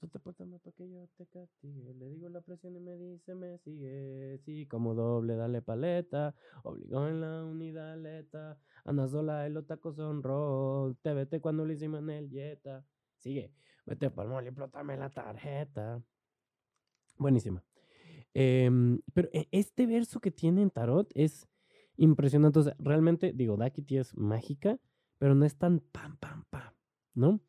[0.00, 1.92] Tú te portas más para que yo te castigue.
[1.92, 4.38] Le digo la presión y me dice, me sigue.
[4.46, 6.34] Sí, como doble, dale paleta.
[6.64, 8.58] Obligó en la unidad aleta.
[8.86, 10.96] Anda sola, el tacos son rojos.
[11.02, 12.82] Te vete cuando lo hicimos en el Jetta.
[13.18, 13.52] Sigue.
[13.84, 16.02] Vete para el y explótame la tarjeta.
[17.18, 17.62] Buenísima.
[18.32, 21.46] Em, pero e, este verso que tiene en Tarot es
[21.96, 22.58] impresionante.
[22.58, 24.78] O sea, realmente, digo, Dakiti es mágica,
[25.18, 26.72] pero no es tan pam, pam, pam,
[27.12, 27.42] ¿no?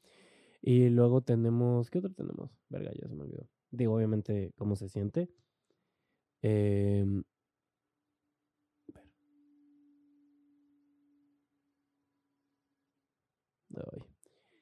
[0.62, 2.52] Y luego tenemos, ¿qué otro tenemos?
[2.70, 3.48] Verga, ya se me olvidó.
[3.72, 5.30] Digo, obviamente, cómo se siente.
[6.44, 7.06] Eh,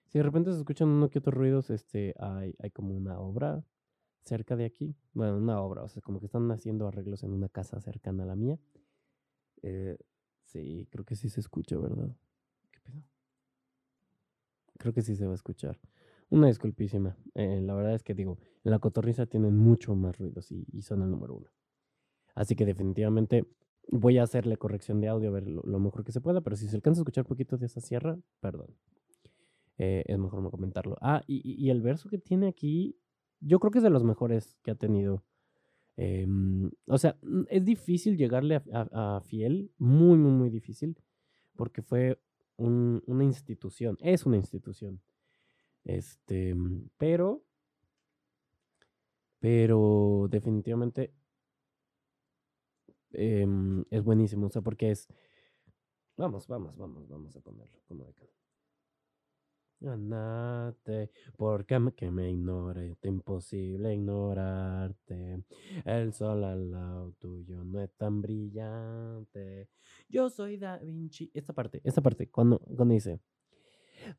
[0.07, 3.63] Si de repente se escuchan uno que otros ruidos, este, hay, hay como una obra
[4.23, 4.95] cerca de aquí.
[5.13, 8.27] Bueno, una obra, o sea, como que están haciendo arreglos en una casa cercana a
[8.27, 8.59] la mía.
[9.61, 9.97] Eh,
[10.45, 12.09] sí, creo que sí se escucha, ¿verdad?
[14.79, 15.77] Creo que sí se va a escuchar.
[16.29, 17.17] Una disculpísima.
[17.35, 21.01] Eh, la verdad es que digo, en la cotorriza tienen mucho más ruidos y, son
[21.01, 21.49] el número uno.
[22.33, 23.45] Así que definitivamente
[23.89, 26.69] voy a hacerle corrección de audio a ver lo, mejor que se pueda, pero si
[26.69, 28.73] se alcanza a escuchar poquito de esa sierra, perdón.
[29.77, 30.97] Eh, es mejor no comentarlo.
[31.01, 32.97] Ah, y, el verso que tiene aquí,
[33.41, 35.25] yo creo que es de los mejores que ha tenido.
[35.97, 37.17] Em, o sea,
[37.49, 40.97] es difícil llegarle a, Fiel, muy, muy, muy difícil,
[41.57, 42.21] porque fue
[42.59, 45.01] una institución, es una institución.
[45.83, 46.55] Este,
[46.97, 47.43] pero,
[49.39, 51.13] pero definitivamente
[53.11, 55.07] em, es buenísimo, o sea, porque es,
[56.17, 58.38] vamos, vamos, vamos, vamos a ponerlo como de acá.
[59.81, 65.45] Ganate, porque me, que me ignore, es imposible ignorarte.
[65.85, 69.69] El sol al lado tuyo no es tan brillante.
[70.09, 71.31] Yo soy Da Vinci.
[71.33, 73.21] Esta parte, esta parte, cuando, cuando dice,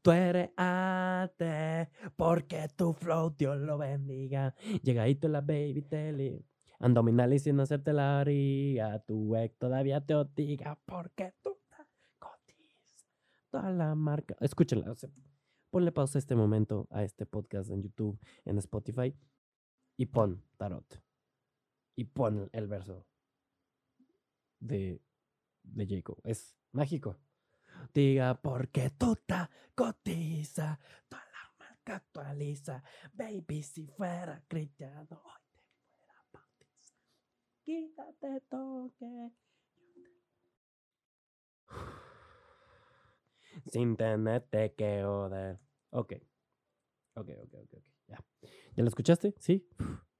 [0.00, 4.54] tú eres arte, porque tu flow Dios lo bendiga.
[4.82, 6.42] Llegadito la baby tele,
[6.78, 8.98] andominal y sin hacerte la haría.
[9.00, 11.74] Tu ex todavía te otiga, porque tú te
[13.50, 14.36] toda la marca.
[14.40, 14.94] Escúchenla,
[15.70, 19.16] ponle pausa este momento a este podcast en YouTube, en Spotify,
[19.96, 21.02] y pon tarot.
[21.96, 23.06] Y pon el verso
[24.58, 25.02] de,
[25.62, 26.20] de Jacob.
[26.24, 27.16] Es mágico.
[27.94, 30.78] Diga, porque tú te cotiza,
[31.08, 32.82] toda la marca actualiza.
[33.12, 35.62] Baby, si fuera cristiano, hoy te
[35.98, 36.98] fuera bautizar.
[37.62, 39.32] Quítate toque.
[43.66, 45.58] Sin tenerte que joder.
[45.90, 46.14] Ok.
[47.14, 47.84] Ok, ok, ok, ok.
[48.08, 48.24] Ya.
[48.76, 49.34] ¿Ya lo escuchaste?
[49.38, 49.68] ¿Sí?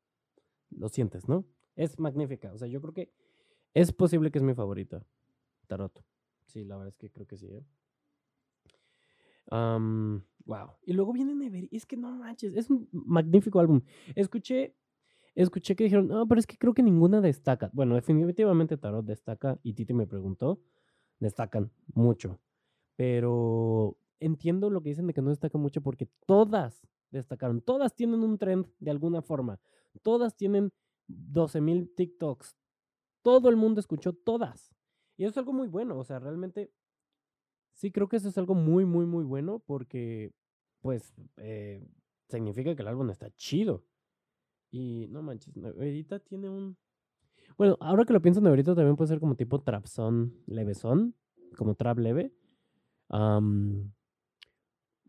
[0.70, 1.44] Lo sientes, ¿no?
[1.74, 2.52] Es magnífica.
[2.52, 3.12] O sea, yo creo que
[3.74, 5.04] es posible que es mi favorita.
[5.66, 6.04] Tarot.
[6.46, 7.64] Sí, la verdad es que creo que sí, ¿eh?
[9.50, 10.70] wow.
[10.84, 11.68] Y luego viene Never.
[11.70, 13.82] Es que no manches, es un magnífico álbum.
[14.14, 14.76] Escuché,
[15.34, 17.70] escuché que dijeron, no, pero es que creo que ninguna destaca.
[17.72, 20.60] Bueno, definitivamente Tarot destaca y Titi me preguntó,
[21.18, 22.40] destacan mucho.
[23.00, 27.62] Pero entiendo lo que dicen de que no destaca mucho porque todas destacaron.
[27.62, 29.58] Todas tienen un trend de alguna forma.
[30.02, 30.70] Todas tienen
[31.08, 32.58] 12.000 TikToks.
[33.22, 34.74] Todo el mundo escuchó todas.
[35.16, 35.96] Y eso es algo muy bueno.
[35.98, 36.74] O sea, realmente
[37.72, 40.34] sí creo que eso es algo muy, muy, muy bueno porque,
[40.82, 41.82] pues, eh,
[42.28, 43.82] significa que el álbum está chido.
[44.70, 46.76] Y no manches, Neverita tiene un...
[47.56, 51.14] Bueno, ahora que lo pienso, Neverita también puede ser como tipo trapson levesón,
[51.56, 52.34] como trap leve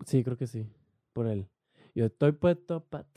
[0.06, 0.68] sí, creo que sí.
[1.14, 1.50] Por él.
[1.94, 3.08] Yo estoy puesto para.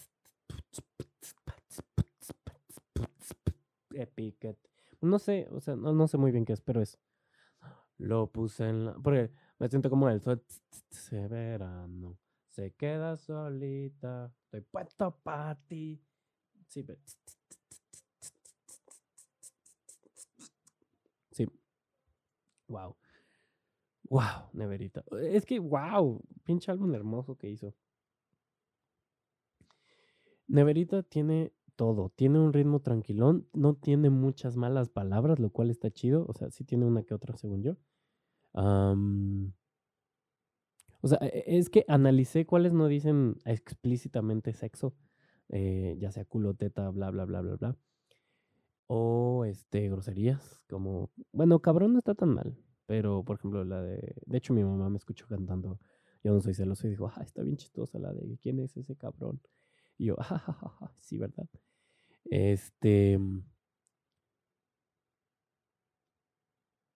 [3.94, 4.56] Epic.
[5.00, 6.98] No sé, o sea, no, sé muy bien qué es, pero es.
[7.98, 8.94] Lo puse en la.
[8.94, 10.20] Porque me siento como él.
[10.90, 12.18] Se verano.
[12.50, 14.32] Se queda solita.
[14.44, 16.02] Estoy puesto para ti.
[16.66, 16.84] Sí,
[21.30, 21.48] Sí.
[22.68, 22.96] Wow.
[24.10, 25.04] Wow, Neverita.
[25.22, 27.74] Es que, wow, pinche álbum hermoso que hizo.
[30.46, 32.10] Neverita tiene todo.
[32.10, 33.48] Tiene un ritmo tranquilón.
[33.52, 36.26] No tiene muchas malas palabras, lo cual está chido.
[36.28, 37.76] O sea, sí tiene una que otra, según yo.
[41.00, 44.94] o sea, e, es que analicé cuáles no dicen explícitamente sexo.
[45.48, 47.76] Eh, ya sea culo, teta, bla, bla, bla, bla, bla.
[48.86, 54.14] O este, groserías, como, bueno, cabrón no está tan mal, pero por ejemplo la de,
[54.26, 55.78] de hecho mi mamá me escuchó cantando,
[56.22, 58.96] yo no soy celoso y dijo, ah, está bien chistosa la de, ¿quién es ese
[58.96, 59.40] cabrón?
[59.98, 61.48] Y yo, jajaja, sí, ¿verdad?
[62.24, 63.18] Este,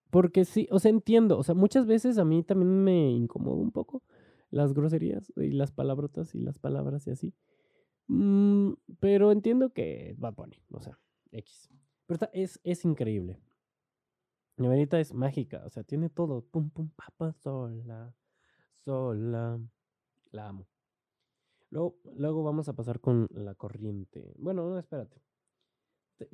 [0.09, 3.71] porque sí, o sea, entiendo, o sea, muchas veces a mí también me incomoda un
[3.71, 4.03] poco
[4.49, 7.33] las groserías y las palabrotas y las palabras y así.
[8.07, 10.97] Mm, pero entiendo que va a poner, o sea,
[11.31, 11.69] X.
[12.07, 13.39] Pero es, es increíble.
[14.59, 16.41] Neverita es mágica, o sea, tiene todo.
[16.41, 18.13] Pum, pum, papa, sola,
[18.83, 19.59] sola.
[20.31, 20.67] La amo.
[21.69, 24.33] Luego, luego vamos a pasar con la corriente.
[24.37, 25.21] Bueno, no, espérate.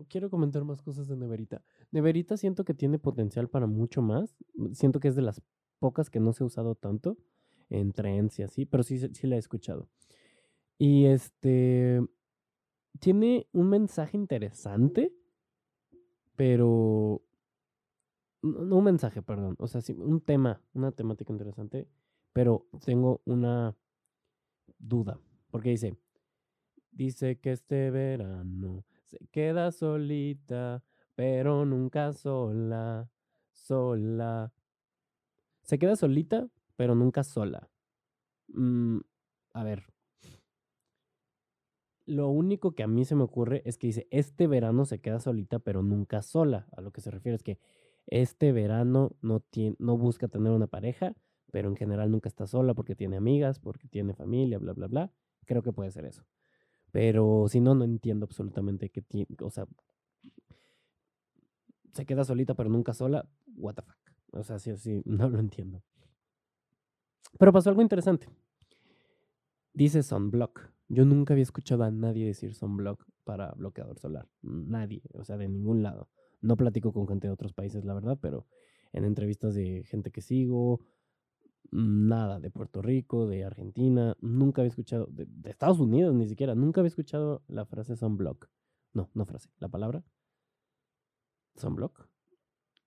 [0.10, 1.64] quiero comentar más cosas de Neverita.
[1.92, 4.36] Neverita siento que tiene potencial para mucho más.
[4.74, 5.42] Siento que es de las
[5.80, 7.18] pocas que no se ha usado tanto
[7.70, 9.90] en trends y así, pero sí, sí la he escuchado.
[10.78, 12.02] Y este
[13.00, 15.14] tiene un mensaje interesante,
[16.36, 17.22] pero
[18.46, 21.88] no un mensaje, perdón, o sea, sí, un tema, una temática interesante,
[22.34, 23.76] pero tengo una
[24.78, 25.20] duda,
[25.52, 25.98] porque dice,
[26.92, 30.84] dice que este verano se queda solita,
[31.16, 33.10] pero nunca sola,
[33.52, 34.54] sola.
[35.64, 37.70] Se queda solita, pero nunca sola.
[38.50, 39.00] Mm,
[39.54, 39.86] a ver,
[42.06, 45.20] lo único que a mí se me ocurre es que dice, este verano se queda
[45.20, 46.68] solita, pero nunca sola.
[46.76, 47.60] A lo que se refiere es que
[48.08, 51.16] este verano no, tiene, no busca tener una pareja,
[51.52, 55.12] pero en general nunca está sola porque tiene amigas, porque tiene familia, bla, bla, bla.
[55.46, 56.26] Creo que puede ser eso.
[56.92, 59.68] Pero si no, no entiendo absolutamente qué tiene, o sea,
[61.94, 63.28] se queda solita, pero nunca sola.
[63.56, 63.98] What the fuck.
[64.32, 65.82] O sea, sí, sí, no lo entiendo.
[67.40, 68.28] Pero pasó algo interesante.
[69.74, 70.72] Dice Sunblock.
[70.88, 74.28] Yo nunca había escuchado a nadie decir sunblock para bloqueador solar.
[74.42, 76.10] Nadie, o sea, de ningún lado.
[76.46, 78.46] No platico con gente de otros países, la verdad, pero
[78.94, 80.80] en entrevistas de gente que sigo,
[81.72, 86.82] nada, de Puerto Rico, de Argentina, nunca había escuchado, de, Estados Unidos ni siquiera, nunca
[86.82, 88.48] había escuchado la frase sunblock.
[88.94, 90.04] No, no frase, la palabra.
[91.56, 92.08] Sunblock.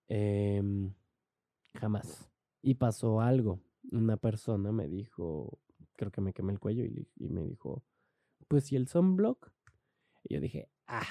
[0.06, 0.94] Em,
[1.74, 2.30] jamás.
[2.62, 3.60] Y pasó algo.
[3.90, 5.58] Una persona me dijo,
[5.96, 7.82] creo que me quemé el cuello y, y me dijo,
[8.46, 9.50] pues si el sunblock.
[10.22, 11.02] Y yo dije, ah,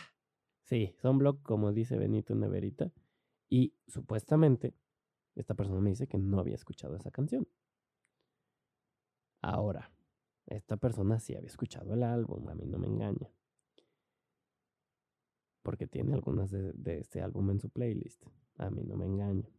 [0.67, 2.91] sí, sunblock, como dice Benito Neverita.
[3.49, 4.75] Y supuestamente,
[5.36, 7.47] esta persona me dice que no había escuchado esa canción.
[9.41, 9.91] Ahora,
[10.45, 13.32] esta persona sí había escuchado el álbum, a mí no me engaña.
[15.63, 18.23] Porque tiene algunas de, este álbum en su playlist.
[18.58, 19.49] A mí no me engaña.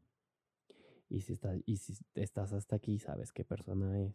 [1.09, 4.15] Y si, está, y si estás hasta aquí, sabes qué persona es.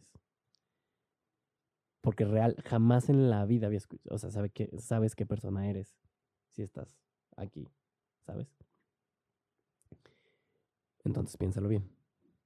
[2.02, 5.96] Porque real, jamás en la vida había escuchado, o sea, sabes qué persona eres
[6.54, 6.98] si estás
[7.36, 7.68] aquí,
[8.26, 8.48] ¿sabes?
[11.04, 11.90] Entonces piénsalo bien.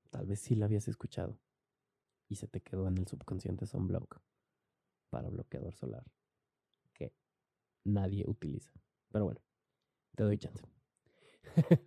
[0.10, 1.38] Tal vez sí la habías escuchado
[2.28, 4.20] y se te quedó en el subconsciente sunblock
[5.10, 6.04] para bloqueador solar
[6.94, 7.14] que
[7.84, 8.72] nadie utiliza.
[9.12, 9.42] Pero bueno,
[10.16, 10.64] te doy chance.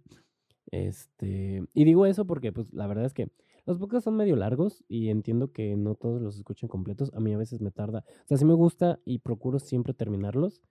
[0.71, 3.31] este, y digo eso porque pues la verdad es que
[3.67, 7.13] los podcasts son medio largos y entiendo que no todos los escuchen completos.
[7.15, 8.05] A mí a veces me tarda.
[8.25, 10.63] O sea, sí me gusta y procuro siempre terminarlos,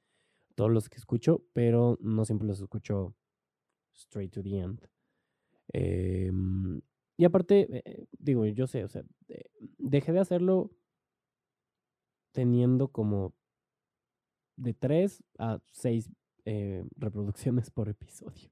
[0.55, 3.15] todos los que escucho, pero no siempre los escucho
[3.93, 4.81] straight to the end.
[5.73, 6.81] Em,
[7.17, 9.03] y aparte, eh, digo, yo sé, o sea,
[9.77, 10.71] dejé de hacerlo
[12.31, 13.33] teniendo como
[14.55, 16.11] de 3 a 6
[16.45, 18.49] eh, reproducciones por episodio.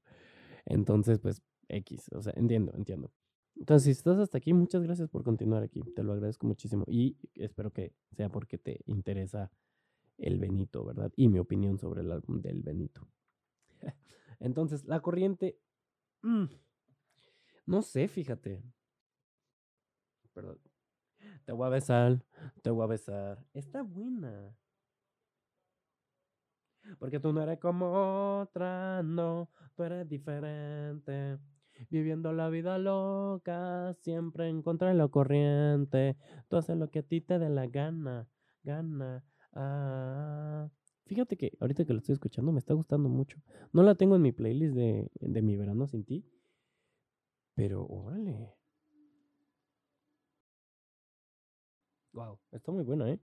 [0.66, 3.12] Entonces, pues, X, o sea, entiendo, entiendo.
[3.56, 5.82] Entonces, si estás hasta aquí, muchas gracias por continuar aquí.
[5.96, 6.84] Te lo agradezco muchísimo.
[6.86, 9.50] Y espero que sea porque te interesa
[10.18, 11.12] el Benito, ¿verdad?
[11.16, 13.08] Y mi opinión sobre el álbum del Benito.
[14.40, 15.58] Entonces, la corriente.
[16.22, 16.46] Mm,
[17.66, 18.62] no sé, fíjate.
[20.32, 20.58] Perdón.
[21.44, 22.24] Te voy a besar,
[22.62, 23.44] te voy a besar.
[23.52, 24.54] Está buena.
[26.98, 31.38] Porque tú no eres como otra, no, tú eres diferente.
[31.90, 36.16] Viviendo la vida loca, siempre en contra de la corriente.
[36.48, 38.28] Tú haces lo que a ti te dé la gana,
[38.62, 39.24] gana.
[39.52, 40.68] Ah.
[41.06, 43.38] Fíjate que ahorita que lo estoy escuchando me está gustando mucho.
[43.72, 46.24] No la tengo en mi playlist de, de mi verano sin ti.
[47.54, 48.54] Pero órale.
[52.12, 53.20] Wow, está muy buena, ¿eh?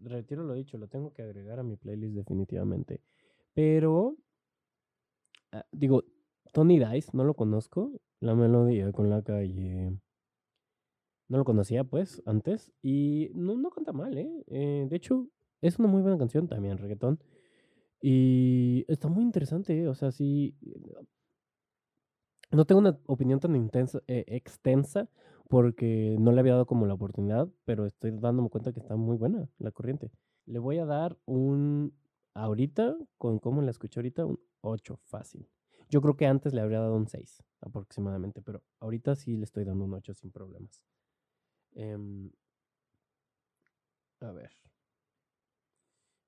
[0.00, 3.00] Retiro lo dicho, lo tengo que agregar a mi playlist definitivamente.
[3.54, 4.16] Pero,
[5.52, 6.04] ah, digo,
[6.52, 7.92] Tony Dice, no lo conozco.
[8.20, 9.98] La melodía con la calle.
[11.28, 12.72] No lo conocía, pues, antes.
[12.82, 14.44] Y no, no canta mal, ¿eh?
[14.48, 14.86] ¿eh?
[14.90, 15.28] De hecho,
[15.64, 17.18] es una muy buena canción también, reggaetón.
[18.02, 19.88] Y está muy interesante, ¿eh?
[19.88, 20.54] o sea, sí.
[22.52, 25.08] No tengo una opinión tan intensa, eh, extensa
[25.48, 29.16] porque no le había dado como la oportunidad, pero estoy dándome cuenta que está muy
[29.16, 30.10] buena la corriente.
[30.46, 31.94] Le voy a dar un,
[32.34, 35.48] ahorita, con cómo la escucho ahorita, un 8 fácil.
[35.88, 39.64] Yo creo que antes le habría dado un 6 aproximadamente, pero ahorita sí le estoy
[39.64, 40.82] dando un 8 sin problemas.
[41.74, 42.30] Em,
[44.20, 44.50] a ver.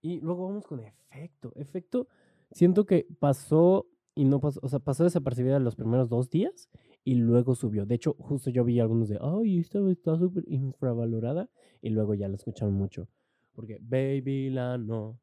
[0.06, 1.52] Y luego vamos con efecto.
[1.56, 2.06] Efecto,
[2.52, 6.70] siento que pasó y no pasó, o sea, pasó desapercibida los primeros dos días
[7.02, 7.86] y luego subió.
[7.86, 11.50] De hecho, justo yo vi algunos de, ay, esta está súper infravalorada
[11.82, 13.08] y luego ya la escucharon mucho.
[13.52, 15.18] Porque Baby la no.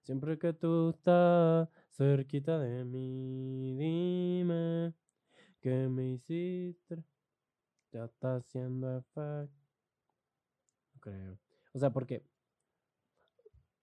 [0.00, 4.94] Siempre que tú estás cerquita de mí, dime
[5.60, 7.04] que me hiciste.
[7.92, 9.60] Ya está haciendo efecto.
[11.00, 11.38] Creo.
[11.74, 12.24] O sea, porque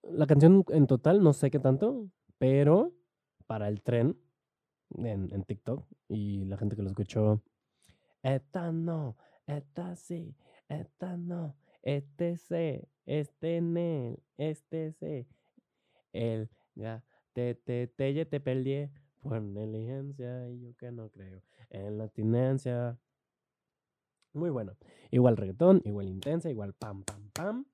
[0.03, 2.93] la canción en total no sé qué tanto, pero
[3.45, 4.19] para el tren
[4.97, 7.41] en, en TikTok y la gente que lo escuchó,
[8.23, 10.35] esta no, esta sí,
[10.69, 15.27] esta no, este sí, este en este sí,
[16.13, 18.91] el ya, te, te, te, te peleé
[19.21, 22.99] por negligencia y yo que no creo en la abstinencia.
[24.33, 24.75] Muy bueno.
[25.09, 27.65] Igual reggaetón, igual intensa, igual pam, pam, pam.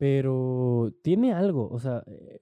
[0.00, 2.40] Pero tiene algo, o sea, eh,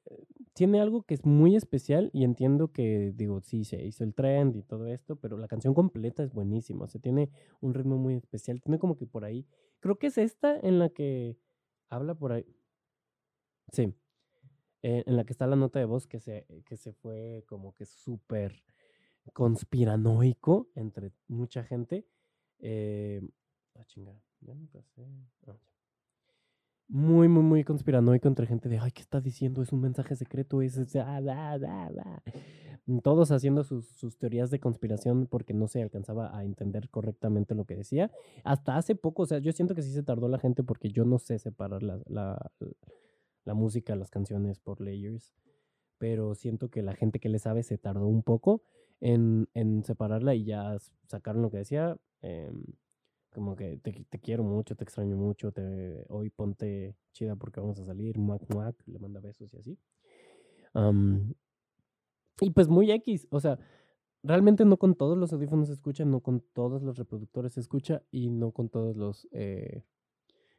[0.52, 4.54] tiene algo que es muy especial y entiendo que, digo, sí, se hizo el trend
[4.54, 7.30] y todo esto, pero la canción completa es buenísima, o sea, tiene
[7.60, 9.44] un ritmo muy especial, tiene como que por ahí,
[9.80, 11.36] creo que es esta en la que
[11.90, 12.46] habla por ahí.
[13.72, 13.92] Sí,
[14.82, 17.74] eh, en la que está la nota de voz que se, que se fue como
[17.74, 18.62] que súper
[19.32, 22.06] conspiranoico entre mucha gente.
[22.60, 23.20] Eh,
[23.74, 25.08] ah, chinga, ya me pasé.
[25.48, 25.56] Ah,
[26.88, 29.62] muy, muy, muy conspiranoico entre gente de, ay, ¿qué está diciendo?
[29.62, 31.20] Es un mensaje secreto, es, ah,
[33.02, 37.66] Todos haciendo sus, sus, teorías de conspiración porque no se alcanzaba a entender correctamente lo
[37.66, 38.10] que decía.
[38.42, 41.04] Hasta hace poco, o sea, yo siento que sí se tardó la gente porque yo
[41.04, 42.50] no sé separar la, la,
[43.44, 45.34] la música, las canciones por layers.
[45.98, 48.62] Pero siento que la gente que le sabe se tardó un poco
[49.00, 51.98] en, en separarla y ya sacaron lo que decía.
[52.22, 52.50] Eh,
[53.30, 57.84] como que te, quiero mucho, te extraño mucho, te, hoy ponte chida porque vamos a
[57.84, 59.78] salir, muac, muac, le manda besos y así.
[62.40, 63.58] y pues muy X, o sea,
[64.22, 68.02] realmente no con todos los audífonos se escucha, no con todos los reproductores se escucha
[68.10, 69.28] y no con todos los...
[69.32, 69.82] Eh,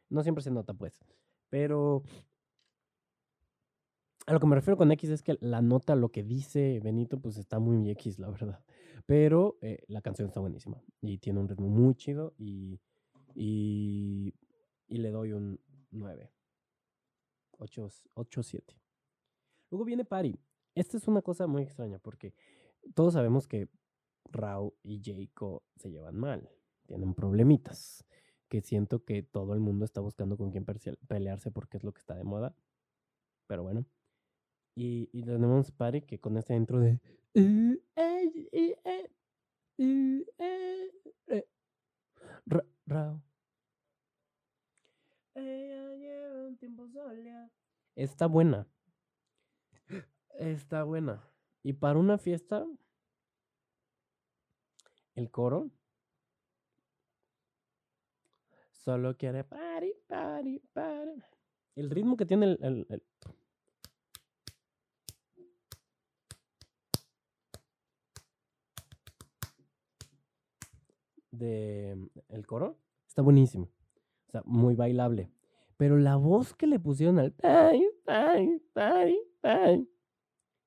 [0.08, 1.00] no siempre se nota pues,
[1.48, 2.02] pero
[4.30, 7.18] a lo que me refiero con X es que la nota, lo que dice Benito,
[7.18, 8.64] pues está muy X, la verdad.
[9.04, 12.80] Pero eh, la canción está buenísima y tiene un ritmo muy chido y,
[13.34, 14.32] y,
[14.86, 15.58] le doy un
[15.90, 16.32] 9.
[17.58, 18.80] 8, 8, 7.
[19.70, 20.38] Luego viene Pari.
[20.76, 22.32] Esta es una cosa muy extraña porque
[22.94, 23.68] todos sabemos que
[24.26, 26.48] Rao y Jaco se llevan mal.
[26.86, 28.06] Tienen problemitas.
[28.48, 30.64] Que siento que todo el mundo está buscando con quién
[31.08, 32.54] pelearse porque es lo que está de moda.
[33.48, 33.86] Pero bueno.
[34.74, 37.00] Y, y tenemos Pari que con este intro de
[47.94, 48.66] Está buena.
[50.38, 51.22] Está buena.
[51.62, 52.66] Y para una fiesta,
[55.14, 55.70] el coro
[58.72, 61.22] solo quiere party, party, party.
[61.76, 63.02] El ritmo que tiene el
[71.30, 73.68] de mm, el coro está buenísimo.
[74.28, 75.30] O sea, muy bailable.
[75.76, 77.34] Pero la voz que le pusieron al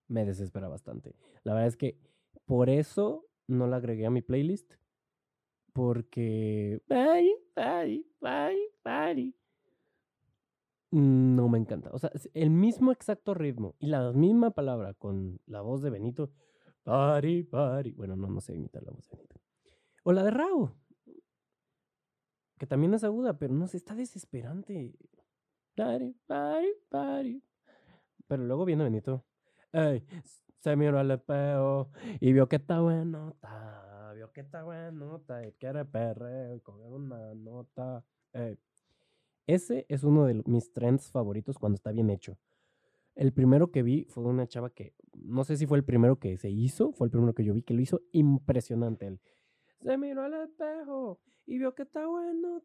[0.07, 1.15] me desespera bastante.
[1.43, 1.97] La verdad es que
[2.45, 4.73] por eso no la agregué a mi playlist.
[5.71, 6.81] Porque
[10.91, 11.89] no me encanta.
[11.93, 16.31] O sea, el mismo exacto ritmo y la misma palabra con la voz de Benito.
[16.83, 17.47] Pari.
[17.93, 19.42] Bueno, no, no sé imitar la voz de Benito.
[20.03, 20.75] O la de Rao.
[22.57, 24.93] Que también es aguda, pero no sé, está desesperante.
[28.27, 29.25] Pero luego viene Benito.
[29.71, 30.05] Ey,
[30.59, 31.89] se miró al espejo
[32.19, 36.59] y vio que está bueno, está, vio que está bueno, está, y quiere perreo y
[36.61, 38.05] coger una nota.
[38.33, 38.59] Ey.
[39.47, 42.37] Ese es uno de mis trends favoritos cuando está bien hecho.
[43.15, 46.37] El primero que vi fue una chava que, no sé si fue el primero que
[46.37, 49.19] se hizo, fue el primero que yo vi que lo hizo impresionante.
[49.83, 52.61] Se miró al espejo y vio que está bueno,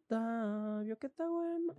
[0.82, 1.74] vio que está bueno.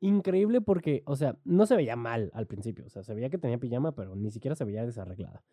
[0.00, 2.86] increíble porque, o sea, no se veía mal al principio.
[2.86, 5.44] O sea, se veía que tenía pijama, pero ni siquiera se veía desarreglada.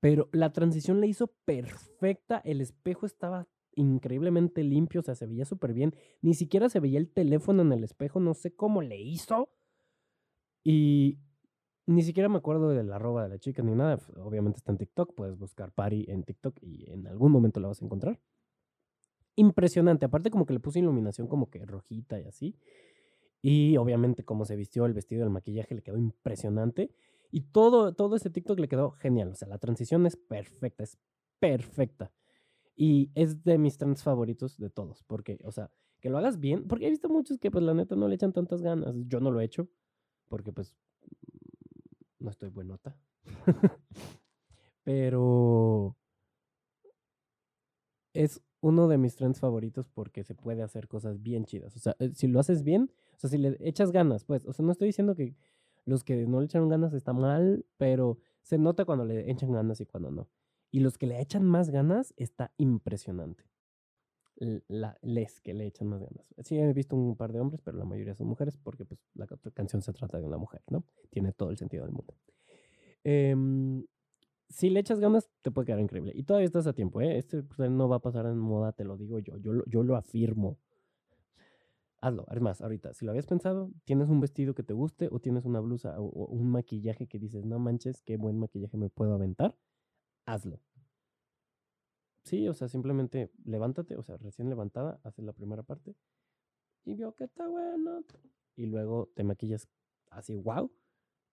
[0.00, 2.40] Pero la transición la hizo perfecta.
[2.44, 5.94] El espejo estaba increíblemente limpio, o sea, se veía súper bien.
[6.22, 9.50] Ni siquiera se veía el teléfono en el espejo, no sé cómo le hizo.
[10.64, 11.18] Y
[11.86, 13.98] ni siquiera me acuerdo de la arroba de la chica ni nada.
[14.16, 17.82] Obviamente está en TikTok, puedes buscar Pari en TikTok y en algún momento la vas
[17.82, 18.20] a encontrar.
[19.34, 22.56] Impresionante, aparte como que le puse iluminación como que rojita y así.
[23.40, 26.94] Y obviamente como se vistió el vestido, el maquillaje le quedó impresionante.
[27.32, 29.30] Y todo, todo ese TikTok le quedó genial.
[29.30, 30.98] O sea, la transición es perfecta, es
[31.40, 32.12] perfecta.
[32.76, 35.02] Y es de mis trends favoritos de todos.
[35.04, 35.70] Porque, o sea,
[36.00, 36.68] que lo hagas bien.
[36.68, 38.94] Porque he visto muchos que, pues, la neta no le echan tantas ganas.
[39.06, 39.66] Yo no lo he hecho.
[40.28, 40.74] Porque, pues,
[42.22, 42.96] no estoy buenota.
[44.84, 45.96] Pero
[48.14, 51.76] es uno de mis trends favoritos porque se puede hacer cosas bien chidas.
[51.76, 54.52] O sea, eh, si lo haces bien, o sea, si le echas ganas, pues, o
[54.52, 55.36] sea, no estoy diciendo que
[55.84, 59.80] los que no le echan ganas está mal, pero se nota cuando le echan ganas
[59.80, 60.28] y cuando no.
[60.70, 63.44] Y los que le echan más ganas está impresionante.
[64.36, 66.26] Les que le echan más ganas.
[66.42, 69.26] Sí, he visto un par de hombres, pero la mayoría son mujeres porque pues la
[69.26, 70.84] canción se trata de una mujer, ¿no?
[71.10, 72.14] Tiene todo el sentido del mundo.
[73.04, 73.84] Em,
[74.48, 76.12] si le echas ganas, te puede quedar increíble.
[76.14, 77.18] Y todavía estás a tiempo, ¿eh?
[77.18, 79.38] Este pues, no va a pasar en moda, te lo digo yo.
[79.38, 80.58] Yo, yo lo afirmo.
[82.00, 82.24] Hazlo.
[82.28, 85.60] Además, ahorita, si lo habías pensado, tienes un vestido que te guste o tienes una
[85.60, 89.56] blusa o, un maquillaje que dices, no manches, qué buen maquillaje me puedo aventar,
[90.26, 90.60] hazlo.
[92.24, 95.94] Sí, o sea, simplemente levántate, o sea, recién levantada, haces la primera parte
[96.84, 98.04] y veo que está bueno.
[98.56, 99.68] Y luego te maquillas
[100.10, 100.70] así, wow,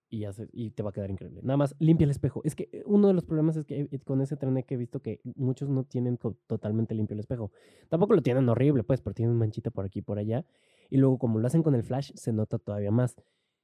[0.10, 1.42] y, y te va a quedar increíble.
[1.44, 2.42] Nada más limpia el espejo.
[2.44, 4.78] Es que eh, uno de los problemas es que eh, con ese tren que he
[4.78, 7.52] visto que muchos no tienen totalmente limpio el espejo.
[7.90, 10.46] Tampoco lo tienen horrible, pues, pero tienen manchita por aquí y por allá.
[10.90, 13.16] Y luego, como lo hacen con el flash, se nota todavía más.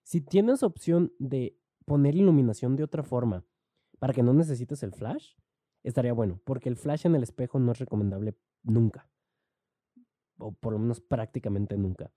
[0.04, 3.44] Si tienes opción de poner iluminación de otra forma
[3.98, 5.34] para que no necesites el flash,
[5.88, 9.10] estaría bueno, porque el flash en el espejo no es recomendable nunca.
[10.38, 12.12] O por lo menos prácticamente nunca.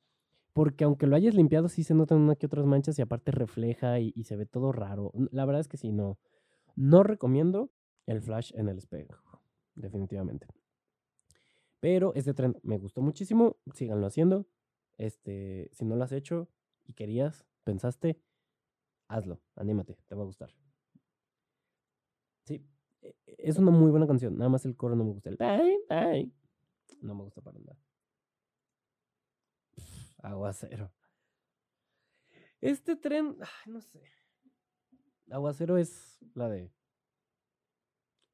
[0.52, 4.00] Porque aunque lo hayas limpiado, sí se notan una que otras manchas y aparte refleja
[4.00, 5.12] y, se ve todo raro.
[5.30, 6.18] La verdad es que sí, no.
[6.74, 7.70] No recomiendo
[8.06, 9.40] el flash en el espejo.
[9.76, 10.48] Definitivamente.
[11.78, 13.56] Pero este tren me gustó muchísimo.
[13.72, 14.46] Síganlo haciendo.
[14.96, 16.48] Este, si no lo has hecho
[16.86, 18.20] y querías, pensaste,
[19.06, 19.40] hazlo.
[19.54, 20.50] Anímate, te va a gustar.
[23.02, 24.36] E, es una muy buena canción.
[24.36, 25.30] Nada más el coro no me gusta.
[25.30, 26.32] El
[27.00, 27.78] No me gusta para nada.
[30.22, 30.92] Aguacero.
[32.60, 33.36] Este tren,
[33.66, 34.02] no sé.
[35.30, 36.72] Aguacero es la de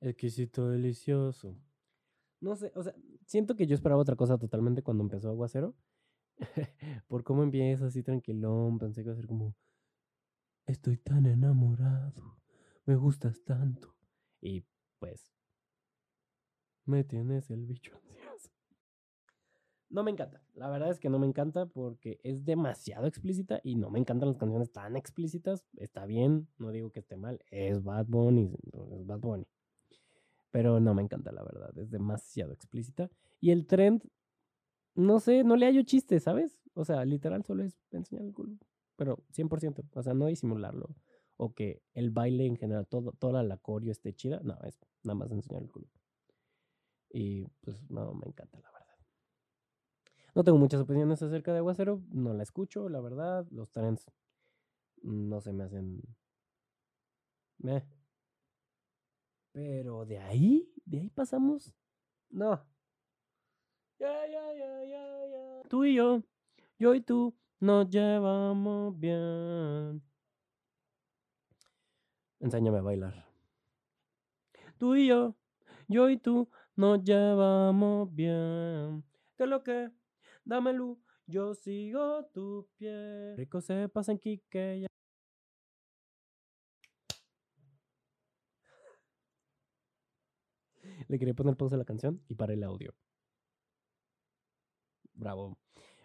[0.01, 1.57] exquisito, delicioso.
[2.41, 2.95] No sé, o sea,
[3.27, 5.75] siento que yo esperaba otra cosa totalmente cuando empezó Aguacero.
[7.09, 9.55] Por cómo empieza así tranquilón, pensé que iba a ser como,
[10.67, 12.39] estoy tan enamorado,
[12.87, 13.94] me gustas tanto.
[14.45, 14.63] Y
[14.99, 15.33] pues,
[16.85, 18.51] me tienes el bicho ansioso.
[19.89, 20.43] No me encanta.
[20.53, 24.29] La verdad es que no me encanta porque es demasiado explícita y no me encantan
[24.29, 25.65] las canciones tan explícitas.
[25.79, 27.43] Está bien, no digo que esté mal.
[27.51, 28.55] Es Bad Bunny,
[28.93, 29.47] es Bad Bunny.
[30.51, 31.77] Pero no me encanta, la verdad.
[31.79, 33.11] Es demasiado explícita.
[33.41, 34.03] Y el trend,
[34.95, 36.61] no sé, no le hallo chiste, ¿sabes?
[36.75, 38.59] O sea, literal solo es enseñar el culo.
[38.97, 39.89] Pero 100%.
[39.95, 40.95] O sea, no disimularlo.
[41.37, 44.41] O que el baile en general, todo, toda la coreo esté chida.
[44.45, 45.89] No, es nada más enseñar el culo.
[47.11, 48.97] Y pues no me encanta, la verdad.
[50.35, 53.47] No tengo muchas opiniones acerca de Aguacero, no la escucho, la verdad.
[53.51, 54.11] Los trends
[55.03, 56.03] no se me hacen.
[59.53, 61.73] Pero de ahí, de ahí pasamos.
[62.31, 62.61] No.
[65.69, 66.23] Tú y yo,
[66.79, 70.03] yo y tú, nos llevamos bien.
[72.41, 73.27] Enséñame a bailar.
[74.79, 75.37] Tú y yo,
[75.89, 79.05] yo y tú, nos llevamos bien.
[79.37, 79.91] ¿Qué es lo que?
[80.45, 83.35] dámelo, yo sigo tu pie.
[83.37, 84.87] Rico se pasa en Quique.
[91.09, 92.95] Le quería poner pausa a la canción y para el audio.
[95.15, 95.59] Bravo.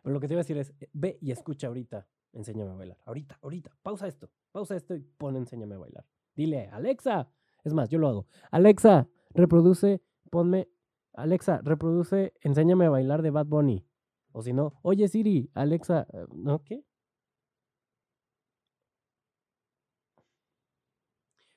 [0.04, 2.76] Pero lo que te iba a decir es, eh, ve y escucha ahorita, enséñame a
[2.76, 2.98] bailar.
[3.06, 6.06] Ahorita, ahorita, pausa esto, pausa esto y pon enséñame a bailar.
[6.40, 7.30] Dile, Alexa,
[7.66, 8.26] es más, yo lo hago.
[8.50, 10.70] Alexa, reproduce, ponme,
[11.12, 13.86] Alexa, reproduce, enséñame a bailar de Bad Bunny.
[14.32, 16.86] O si no, oye Siri, Alexa, eh, ¿no qué?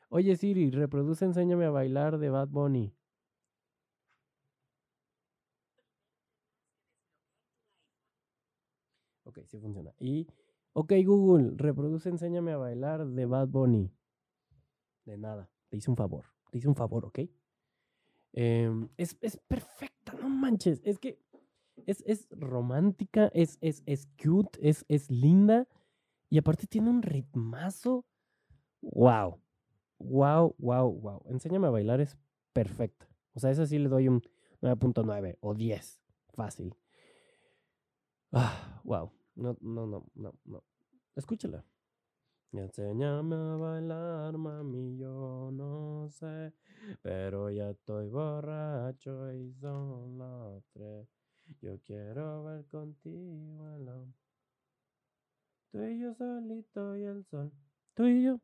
[0.09, 2.93] Oye Siri, reproduce Enséñame a bailar de Bad Bunny.
[9.23, 9.95] Ok, sí funciona.
[10.01, 10.27] Y,
[10.73, 13.93] ok, Google, reproduce Enséñame a bailar de Bad Bunny.
[15.05, 16.27] De nada, te hice un favor.
[16.51, 17.21] Te hice un favor, ¿ok?
[18.35, 20.81] Em, es, es, perfecta, no manches.
[20.85, 21.19] Es que
[21.87, 25.69] es, es romántica, es, es, es cute, es, es linda.
[26.31, 28.07] Y aparte tiene un ritmazo.
[28.81, 29.41] ¡Wow!
[29.99, 31.23] ¡Wow, wow, wow!
[31.29, 32.17] Enséñame a bailar es
[32.53, 33.09] perfecta.
[33.35, 34.23] O sea, esa sí le doy un
[34.61, 36.01] 9.9 o 10.
[36.35, 36.75] Fácil.
[38.33, 39.13] Ah, wow.
[39.35, 40.65] No, no, no, no, no.
[41.15, 41.65] Escúchala.
[42.53, 46.53] Enséñame a bailar, mami, yo no sé.
[47.01, 51.09] Pero ya estoy borracho y son las tres.
[51.63, 54.13] Yo quiero ver contigo el
[55.71, 57.51] Tú y yo solito y el sol.
[57.95, 58.39] Tú y yo.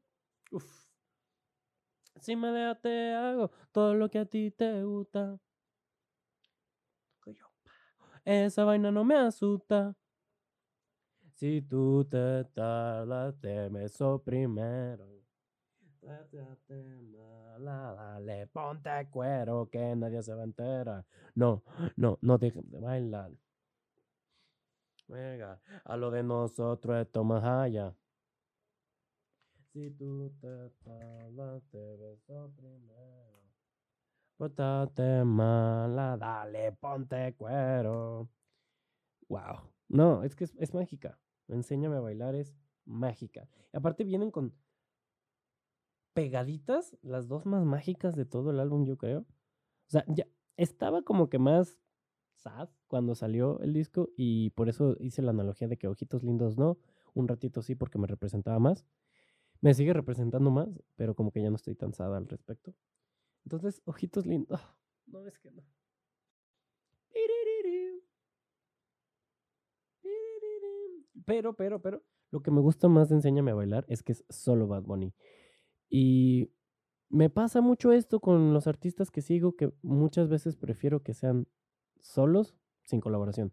[0.53, 0.89] Uf.
[2.21, 5.39] Si me dejas te hago todo lo que a ti te gusta.
[8.25, 9.95] Esa vaina no me asusta.
[11.39, 15.23] Si tú te tardas, te beso primero.
[17.61, 21.07] Dale, ponte cuero que nadie se va a enterar.
[21.37, 21.63] No,
[21.95, 23.31] no, no dejen de bailar.
[25.07, 27.95] Venga, a lo de nosotros esto más allá.
[29.73, 33.45] Si tú te tardas, te beso primero.
[34.37, 38.29] Pótate mala, dale, ponte cuero.
[39.29, 39.71] Wow.
[39.89, 41.17] No, es que es mágica.
[41.49, 43.49] Enséñame a bailar es mágica.
[43.73, 44.55] Aparte vienen con
[46.13, 49.21] pegaditas, las dos más mágicas de todo el álbum, yo creo.
[49.21, 50.27] O sea, ya
[50.57, 51.79] estaba como que más
[52.35, 56.57] sad cuando salió el disco y por eso hice la analogía de que Ojitos Lindos
[56.57, 56.79] no,
[57.15, 58.85] un ratito sí porque me representaba más.
[59.61, 62.75] Me sigue representando más, pero como que ya no estoy tan sad al respecto.
[63.45, 64.61] Entonces, ojitos lindos.
[65.07, 65.63] No, es que no.
[71.27, 74.25] Pero, pero, pero, lo que me gusta más de Enséñame a bailar es que es
[74.29, 75.15] solo Bad Bunny.
[75.89, 76.51] Y
[77.09, 81.49] me pasa mucho esto con los artistas que sigo, que muchas veces prefiero que sean
[82.01, 82.55] solos,
[82.85, 83.53] sin colaboración.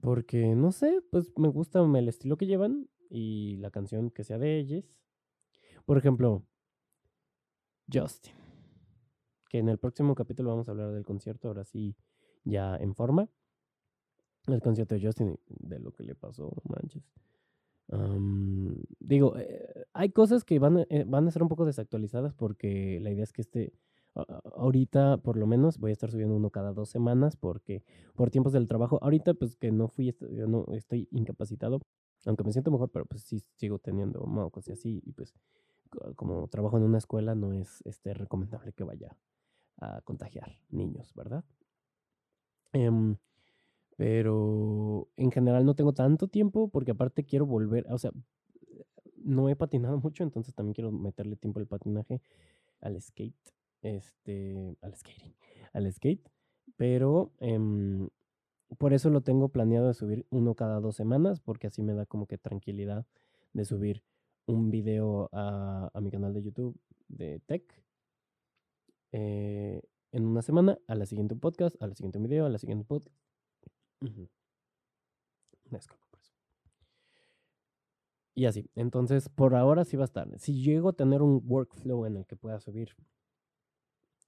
[0.00, 4.38] Porque, no sé, pues me gusta el estilo que llevan y la canción que sea
[4.38, 4.96] de ellos.
[5.84, 6.44] Por ejemplo,
[7.92, 8.34] Justin.
[9.48, 11.94] Que en el próximo capítulo vamos a hablar del concierto, ahora sí,
[12.42, 13.28] ya en forma.
[14.46, 17.04] El concierto de Justin, de lo que le pasó, manches.
[19.00, 23.10] digo, eh, hay cosas que van, eh, van a ser un poco desactualizadas porque la
[23.10, 23.72] idea es que este,
[24.54, 27.84] ahorita por lo menos voy a estar subiendo uno cada dos semanas porque
[28.14, 31.80] por tiempos del trabajo, ahorita pues que no fui, no estoy incapacitado,
[32.26, 35.34] aunque me siento mejor, pero pues sí sigo teniendo mocos y así, y pues
[36.16, 39.16] como trabajo en una escuela, no es este, recomendable que vaya
[39.78, 41.44] a contagiar niños, ¿verdad?
[42.72, 43.16] Em,
[44.02, 48.10] pero en general no tengo tanto tiempo porque aparte quiero volver, o sea,
[49.14, 52.20] no he patinado mucho, entonces también quiero meterle tiempo al patinaje,
[52.80, 53.36] al skate,
[53.80, 55.36] este, al skating,
[55.72, 56.28] al skate,
[56.74, 58.08] pero em,
[58.76, 62.04] por eso lo tengo planeado de subir uno cada dos semanas porque así me da
[62.04, 63.06] como que tranquilidad
[63.52, 64.02] de subir
[64.46, 66.76] un video a, mi canal de YouTube
[67.06, 67.62] de Tech.
[69.12, 69.80] Eh,
[70.10, 73.14] en una semana, a la siguiente podcast, a la siguiente video, a la siguiente podcast.
[78.34, 78.70] Y así.
[78.74, 80.28] Entonces, por ahora sí va a estar.
[80.38, 82.94] Si llego a tener un workflow en el que pueda subir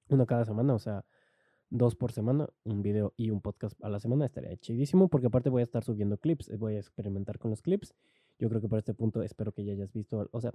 [0.08, 1.04] uno cada semana, o sea,
[1.70, 5.48] dos por semana, un video y un podcast a la semana, estaría chidísimo, porque aparte
[5.48, 7.94] voy a estar subiendo clips, voy a experimentar con los clips
[8.38, 10.52] yo creo que por este punto espero que ya hayas visto, o sea,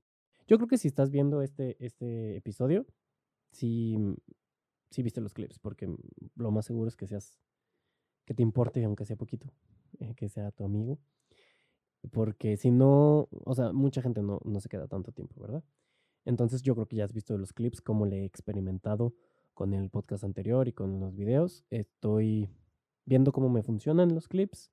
[0.48, 2.86] yo creo que si estás viendo este, este episodio,
[3.52, 3.98] sí,
[4.90, 5.88] sí viste los clips, porque
[6.36, 7.40] lo más seguro es que seas,
[8.30, 9.48] que te importe, aunque sea poquito,
[10.00, 11.00] eh, que sea tu amigo.
[12.12, 15.64] Porque si no, o sea, mucha gente no, no se queda tanto tiempo, ¿verdad?
[16.26, 19.16] Entonces yo creo que ya has visto los clips, cómo le he experimentado
[19.56, 21.66] con el podcast anterior y con los videos.
[21.72, 22.48] Estoy
[23.04, 24.72] viendo cómo me funcionan los clips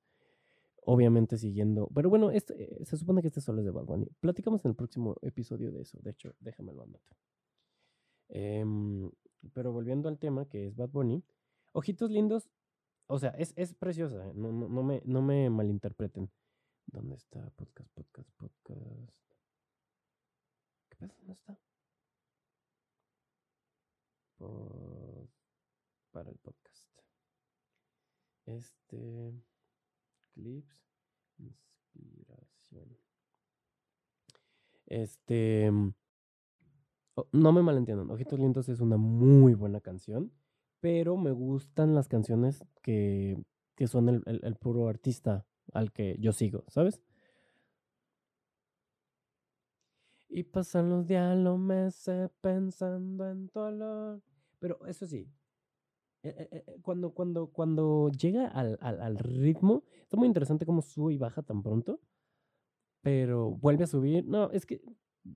[0.83, 1.89] obviamente siguiendo.
[1.95, 4.07] Pero bueno, este, se supone que este solo es de Bad Bunny.
[4.21, 5.99] Platicamos en el próximo episodio de eso.
[6.03, 7.17] De hecho, déjame lo anoto.
[8.29, 9.11] Em,
[9.55, 11.25] pero volviendo al tema que es Bad Bunny,
[11.73, 12.51] Ojitos Lindos,
[13.07, 14.33] o sea, es, es preciosa.
[14.35, 16.31] No, no, no, me, no me malinterpreten.
[16.87, 17.51] ¿Dónde está?
[17.51, 19.33] Podcast, podcast, podcast.
[20.89, 21.15] ¿Qué pasa?
[21.19, 21.59] ¿Dónde está?
[26.13, 26.91] para el podcast.
[28.47, 29.35] Este
[30.35, 30.95] clips,
[31.39, 32.97] inspiración.
[34.87, 35.95] Este, mm,
[37.33, 40.33] no me malentiendan, Ojitos Lindos es una muy buena canción,
[40.81, 43.37] pero me gustan las canciones que,
[43.74, 47.03] que son el, puro artista al que yo sigo, ¿sabes?
[50.29, 54.22] Y pasan los días, los meses pensando en tu olor.
[54.59, 55.31] Pero eso sí,
[56.22, 60.83] eh, eh, eh, cuando, cuando, cuando llega al, al, al ritmo, está muy interesante cómo
[60.83, 62.01] sube y baja tan pronto,
[63.03, 64.27] pero vuelve a subir.
[64.27, 64.83] No, es que,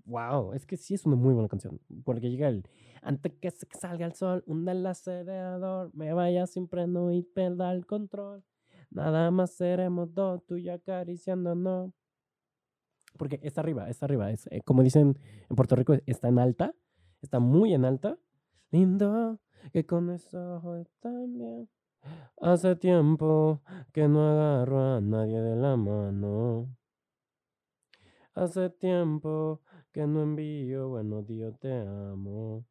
[0.04, 2.64] wow, es que sí es una muy buena canción, porque llega el,
[3.02, 7.86] antes que salga el sol, un del acelerador, me vaya sin freno y perda el
[7.86, 8.44] control.
[8.90, 11.92] Nada más seremos dos, tú y yo acariciándonos.
[13.16, 14.30] Porque está arriba, está arriba.
[14.30, 15.18] Es, como dicen
[15.48, 16.74] en Puerto Rico, está en alta.
[17.22, 18.18] Está muy en alta.
[18.70, 19.40] Lindo,
[19.72, 21.68] que con esos ojos también.
[22.40, 23.62] Hace tiempo
[23.92, 26.76] que no agarro a nadie de la mano.
[28.34, 29.60] Hace tiempo
[29.92, 32.66] que no envío buenos días, te amo.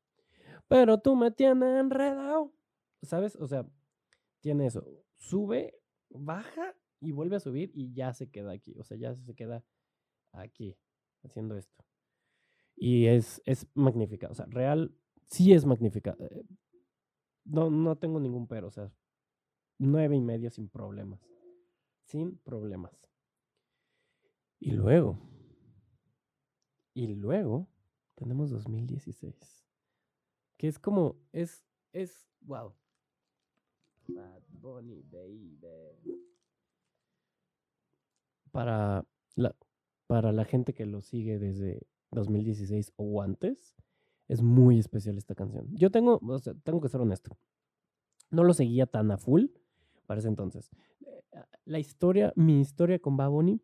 [0.68, 2.54] Pero tú me tienes enredado.
[3.02, 3.36] ¿Sabes?
[3.36, 3.66] O sea,
[4.42, 4.86] tiene eso.
[5.18, 8.76] Sube, baja y vuelve a subir y ya se queda aquí.
[8.78, 9.64] O sea, ya se queda
[10.32, 10.78] aquí
[11.24, 11.86] haciendo esto.
[12.76, 14.30] Y es, es magnífica.
[14.30, 14.96] O sea, real,
[15.28, 16.16] sí es magnífica.
[16.20, 16.44] Eh,
[17.46, 18.68] no, no tengo ningún pero.
[18.68, 18.92] O sea,
[19.78, 21.20] nueve y medio sin problemas.
[22.06, 22.94] Sin problemas.
[24.60, 25.20] Y luego,
[27.00, 27.70] y luego
[28.16, 29.66] tenemos 2016.
[30.58, 32.74] Que es como, es, es, wow.
[34.10, 35.58] Bad Bunny, baby.
[38.52, 39.56] Para la,
[40.08, 43.78] para la gente que lo sigue desde 2016 o antes,
[44.28, 45.68] es muy especial esta canción.
[45.72, 47.38] Yo tengo, o sea, tengo que ser honesto.
[48.30, 49.46] No lo seguía tan a full
[50.06, 50.70] para ese entonces.
[51.06, 51.24] Eh,
[51.64, 53.62] la historia, mi historia con Baboni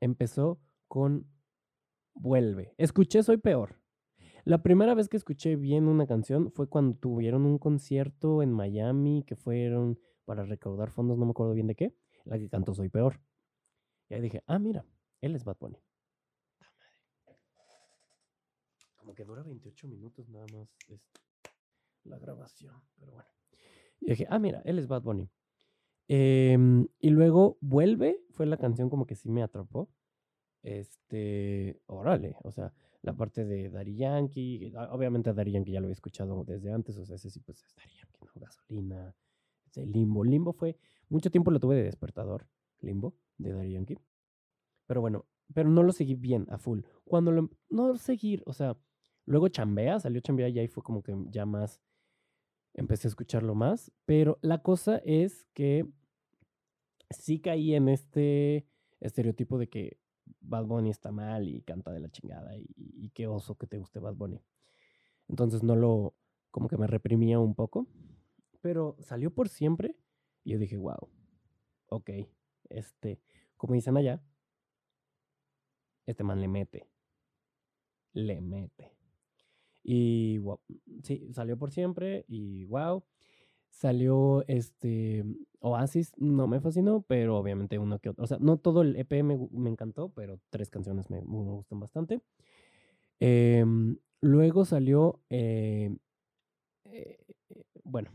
[0.00, 1.26] empezó con
[2.20, 2.74] Vuelve.
[2.78, 3.76] Escuché Soy Peor.
[4.44, 9.22] La primera vez que escuché bien una canción fue cuando tuvieron un concierto en Miami
[9.24, 11.94] que fueron para recaudar fondos, no me acuerdo bien de qué,
[12.24, 13.20] la que cantó Soy Peor.
[14.08, 14.84] Y ahí dije, ah, mira,
[15.20, 15.78] él es Bad Bunny.
[18.96, 20.68] Como que dura 28 minutos nada más
[22.04, 23.28] la grabación, pero bueno.
[24.00, 25.30] Y dije, ah, mira, él es Bad Bunny.
[26.08, 29.88] Em, y luego Vuelve, fue la canción como que sí me atrapó.
[30.68, 35.86] Este, órale, o sea, la parte de Daddy Yankee, obviamente a Daddy Yankee ya lo
[35.86, 38.32] había escuchado desde antes, o sea, ese sí, pues es Daddy Yankee, ¿no?
[38.34, 39.16] Gasolina,
[39.66, 40.24] ese Limbo.
[40.24, 40.76] Limbo fue,
[41.08, 42.46] mucho tiempo lo tuve de despertador,
[42.80, 43.98] Limbo, de Daddy Yankee.
[44.86, 46.82] Pero bueno, pero no lo seguí bien, a full.
[47.04, 48.76] Cuando lo, no seguir, o sea,
[49.24, 51.80] luego Chambea, salió Chambea y ahí fue como que ya más,
[52.74, 55.88] empecé a escucharlo más, pero la cosa es que
[57.08, 58.66] sí caí en este
[59.00, 59.98] estereotipo de que
[60.40, 63.98] Bad Bunny está mal y canta de la chingada y, qué oso que te guste
[64.00, 64.42] Bad Bunny.
[65.28, 66.14] Entonces no lo,
[66.50, 67.86] como que me reprimía un poco,
[68.60, 69.96] pero salió por siempre
[70.44, 71.08] y yo dije, wow,
[71.88, 72.10] ok,
[72.68, 73.20] este,
[73.56, 74.22] como dicen allá,
[76.06, 76.88] este man le mete,
[78.12, 78.92] le mete.
[79.82, 80.60] Y wow,
[81.02, 83.04] sí, salió por siempre y wow.
[83.70, 85.24] Salió este
[85.60, 88.24] Oasis, no me fascinó, pero obviamente uno que otro.
[88.24, 92.20] O sea, no todo el EP me, encantó, pero tres canciones me, gustan bastante.
[93.20, 95.96] Em, luego salió, eh,
[96.84, 97.18] eh,
[97.84, 98.10] bueno,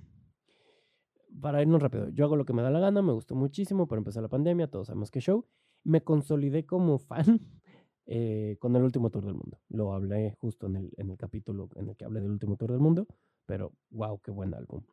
[1.42, 4.00] para irnos rápido, yo hago lo que me da la gana, me gustó muchísimo, pero
[4.00, 5.46] empezó la pandemia, todos sabemos que show.
[5.84, 7.26] Me consolidé como fan
[8.06, 9.60] eh, con el último tour del mundo.
[9.70, 12.72] Lo hablé justo en el, en el capítulo en el que hablé del último tour
[12.72, 13.08] del mundo,
[13.46, 14.84] pero wow, qué buen álbum.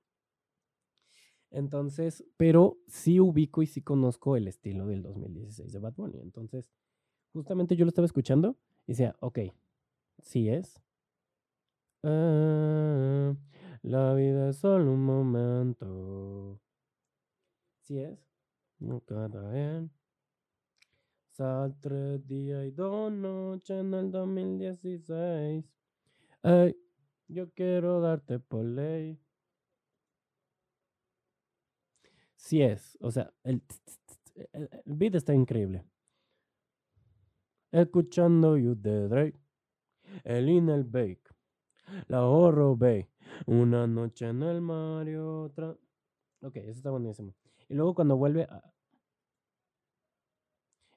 [1.51, 6.21] Entonces, pero sí ubico y sí conozco el estilo del 2016 de Bad Bunny.
[6.21, 6.71] Entonces,
[7.33, 9.41] justamente yo lo estaba escuchando y decía, ok,
[10.23, 10.81] sí es.
[12.03, 13.35] Ah,
[13.83, 16.61] la vida es solo un momento.
[17.81, 18.19] Sí es.
[19.07, 19.91] Cada bien.
[21.31, 25.65] Sal tres y dos noches en el 2016.
[26.43, 26.77] Ay,
[27.29, 29.21] yo quiero darte por ley.
[32.41, 33.63] Sí es, o sea, el,
[34.53, 35.85] el, beat está increíble.
[37.71, 39.41] Escuchando You de Drake,
[40.25, 41.23] el In el Bake,
[42.09, 43.07] la Horror Bay,
[43.47, 45.77] una noche en el Mario, otra.
[46.41, 47.35] Ok, eso está buenísimo.
[47.69, 48.73] Y luego cuando vuelve a.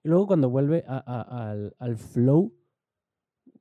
[0.01, 2.53] Y luego cuando vuelve a, al, al, flow,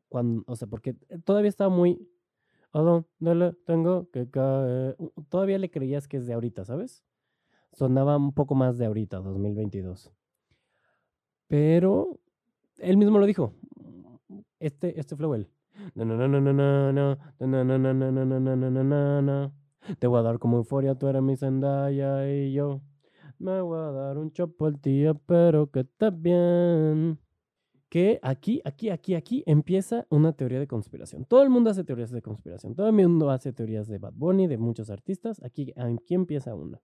[0.09, 2.09] cuando, o sea, porque todavía está muy.
[2.72, 4.97] ¿A dónde tengo que caer?
[5.28, 7.05] Todavía le creías que es de ahorita, ¿sabes?
[7.73, 10.12] Sonaba un poco más de ahorita, 2022.
[11.49, 12.18] Pero
[12.79, 13.53] él mismo lo dijo.
[14.59, 15.49] Este, este flow, él.
[19.99, 22.81] Te voy a dar como euforia, tú eres mi Zendaya y yo.
[23.39, 27.18] Me voy a dar un chopo al tío, pero que está bien.
[27.89, 31.25] Que aquí, aquí, aquí, aquí empieza una teoría de conspiración.
[31.25, 32.75] Todo el mundo hace teorías de conspiración.
[32.75, 35.43] Todo el mundo hace teorías de Bad Bunny, de muchos artistas.
[35.43, 36.81] Aquí, aquí empieza una.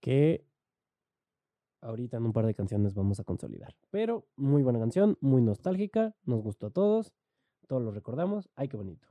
[0.00, 0.46] Que
[1.80, 3.74] ahorita en un par de canciones vamos a consolidar.
[3.90, 7.12] Pero muy buena canción, muy nostálgica, nos gustó a todos,
[7.66, 8.50] todos lo recordamos.
[8.54, 9.08] Ay, qué bonito.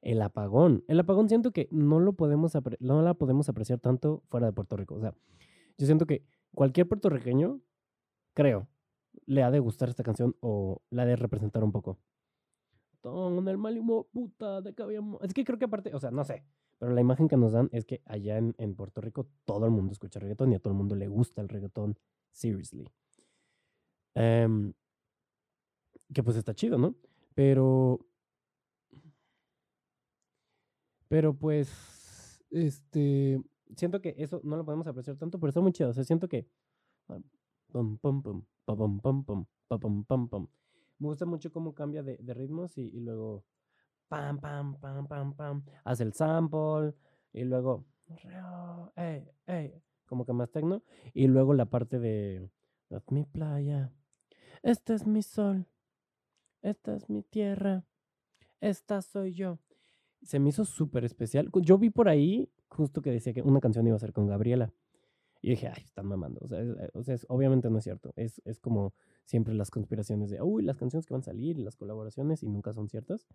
[0.00, 0.84] El apagón.
[0.88, 4.76] El apagón siento que no lo podemos no la podemos apreciar tanto fuera de Puerto
[4.76, 4.94] Rico.
[4.94, 5.14] O sea,
[5.76, 7.60] yo siento que cualquier puertorriqueño,
[8.34, 8.68] creo,
[9.26, 11.98] le ha de gustar esta canción o la ha de representar un poco.
[13.02, 13.80] El mal
[14.12, 14.74] puta, de.
[15.22, 16.44] Es que creo que aparte, o sea, no sé,
[16.78, 19.72] pero la imagen que nos dan es que allá en, en Puerto Rico todo el
[19.72, 21.98] mundo escucha reggaetón y a todo el mundo le gusta el reggaetón,
[22.32, 22.88] seriously.
[24.14, 24.72] Em,
[26.12, 26.94] que pues está chido, ¿no?
[27.34, 28.00] Pero
[31.08, 33.42] pero pues, este,
[33.74, 35.90] siento que eso no lo podemos apreciar tanto, pero está muy chido.
[35.90, 36.46] O sea, siento que...
[40.98, 43.44] Me gusta mucho cómo cambia de, ritmos y, luego...
[44.08, 45.64] Pam, pam, pam, pam, pam.
[45.84, 46.94] Hace el sample
[47.32, 47.84] y luego...
[48.96, 50.82] Hey, hey, como que más tecno.
[51.14, 52.50] Y luego la parte de...
[52.90, 53.92] Es mi playa.
[54.62, 55.66] Este es mi sol.
[56.62, 57.84] Esta es mi tierra.
[58.60, 59.58] Esta soy yo
[60.22, 61.50] se me hizo súper especial.
[61.62, 64.72] Yo vi por ahí justo que decía que una canción iba a ser con Gabriela.
[65.40, 66.40] Y dije, ay, están mamando.
[66.42, 68.12] O sea, eh, o sea obviamente no es cierto.
[68.16, 68.92] Es, es como
[69.24, 72.72] siempre las conspiraciones de, uy, las canciones que van a salir, las colaboraciones, y nunca
[72.72, 73.28] son ciertas.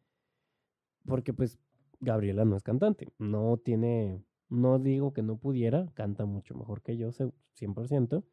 [1.06, 1.60] Porque pues
[2.00, 3.12] Gabriela no es cantante.
[3.18, 8.24] No tiene, no digo que no pudiera, canta mucho mejor que yo, 100%.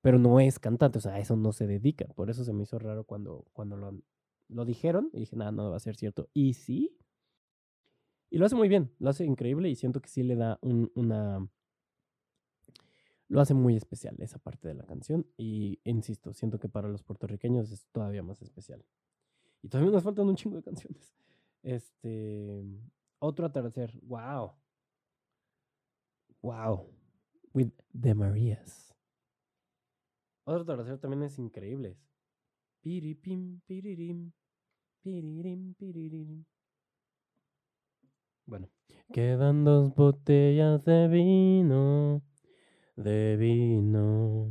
[0.00, 2.06] Pero no es cantante, o sea, a eso no se dedica.
[2.14, 4.02] Por eso se me hizo raro cuando, cuando lo,
[4.48, 5.10] lo dijeron.
[5.12, 6.28] Y dije, nada, no va a ser cierto.
[6.32, 6.96] Y sí,
[8.32, 11.46] y lo hace muy bien, lo hace increíble y siento que sí le da una...
[13.28, 17.02] Lo hace muy especial esa parte de la canción y, insisto, siento que para los
[17.02, 18.86] puertorriqueños es todavía más especial.
[19.60, 21.14] Y todavía nos faltan un chingo de canciones.
[21.62, 22.64] Este...
[23.18, 24.52] Otro atardecer, wow.
[26.42, 26.88] Wow.
[27.54, 28.92] With the Marías.
[30.44, 31.96] Otro atardecer también es increíble.
[32.80, 34.32] Piripim, piririm,
[35.02, 36.44] piririm, piririm.
[38.44, 38.68] Bueno,
[39.12, 42.22] quedan dos botellas de vino,
[42.96, 44.50] de vino.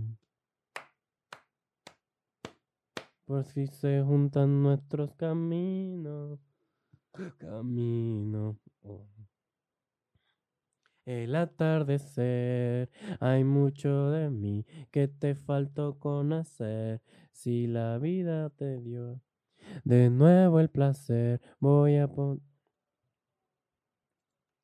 [3.26, 6.40] Por si se juntan nuestros caminos,
[7.38, 8.58] camino.
[8.84, 9.08] Oh.
[11.06, 12.90] El atardecer,
[13.20, 17.02] hay mucho de mí que te faltó conocer.
[17.32, 19.20] Si la vida te dio
[19.84, 22.42] de nuevo el placer, voy a poner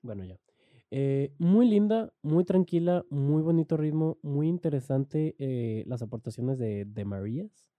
[0.02, 0.40] bueno, ya.
[0.92, 7.06] Eh, muy linda, muy tranquila, muy bonito ritmo, muy interesante eh, las aportaciones de, de
[7.06, 7.70] Marías.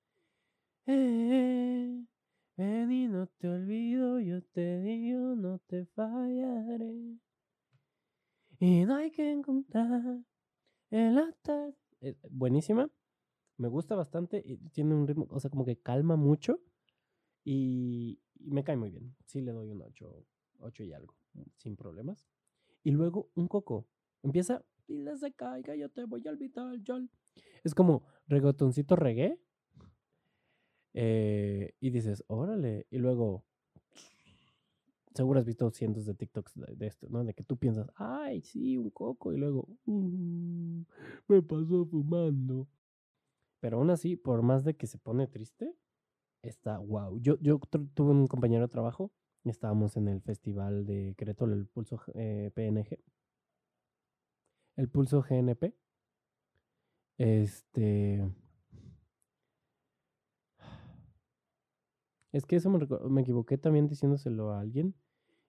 [0.87, 2.05] Eh,
[2.59, 7.17] ven y no te olvido, yo te digo, no te fallaré.
[8.59, 10.25] Y no hay que encontrar
[10.91, 11.73] el hasta.
[12.29, 12.91] buenísima,
[13.57, 14.43] me gusta bastante,
[14.73, 16.61] tiene un ritmo, o sea, como que calma mucho
[17.45, 19.17] y, y me cae muy bien.
[19.25, 20.27] Sí le doy un 8,
[20.59, 21.15] 8 y algo
[21.57, 22.27] sin problemas.
[22.83, 23.87] Y luego un coco.
[24.23, 27.09] Empieza, dile se caiga, yo te voy a olvidar, Jol.
[27.63, 29.39] Es como reggaetoncito reggae.
[30.95, 32.87] Eh, y dices, órale.
[32.91, 33.45] Y luego,
[35.15, 37.25] seguro has visto cientos de TikToks de, esto, ¿no?
[37.25, 39.33] De que tú piensas, ay, sí, un coco.
[39.33, 40.85] Y luego, uh,
[41.29, 42.69] me pasó fumando.
[43.61, 45.75] Pero aún así, por más de que se pone triste,
[46.43, 47.19] está wow.
[47.21, 47.59] Yo, yo
[47.95, 49.13] tuve un compañero de trabajo
[49.45, 52.99] Estábamos en el festival de Querétaro, el Pulso eh, PNG.
[54.77, 55.75] El Pulso GNP.
[57.17, 58.31] Este.
[62.33, 64.95] Es que eso me, me, equivoqué también diciéndoselo a alguien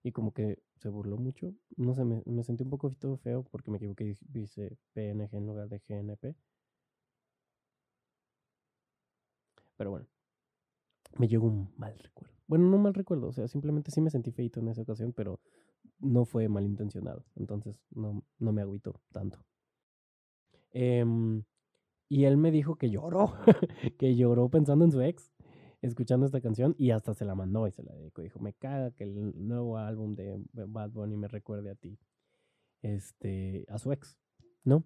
[0.04, 1.54] y como que se burló mucho.
[1.78, 5.46] No sé, me, me sentí un poco feo porque me equivoqué y dice PNG en
[5.48, 6.36] lugar de GNP.
[9.78, 10.08] Pero bueno,
[11.18, 12.36] me llegó un mal recuerdo.
[12.48, 15.40] Bueno, no mal recuerdo, o sea, simplemente sí me sentí feito en esa ocasión, pero
[16.00, 17.26] no fue malintencionado.
[17.36, 19.40] Entonces no, no me agüito tanto.
[20.72, 21.44] Em,
[22.10, 23.34] y él me dijo que lloró,
[24.00, 25.32] que lloró pensando en su ex,
[25.82, 28.22] escuchando esta canción y hasta se la mandó y se la dedicó.
[28.22, 31.98] Dijo, me caga que el nuevo álbum de Bad Bunny me recuerde a ti,
[32.82, 34.18] este, a su ex,
[34.64, 34.84] ¿no?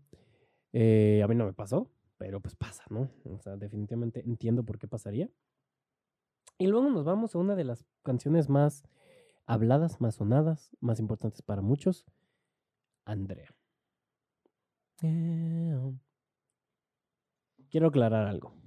[0.72, 3.10] Eh, a mí no me pasó, pero pues pasa, ¿no?
[3.26, 5.30] O sea, definitivamente entiendo por qué pasaría.
[6.58, 8.84] Y luego nos vamos a una de las canciones más
[9.46, 12.06] habladas, más sonadas, más importantes para muchos,
[13.06, 13.54] Andrea.
[15.02, 15.76] Eh,
[17.70, 18.63] quiero aclarar algo.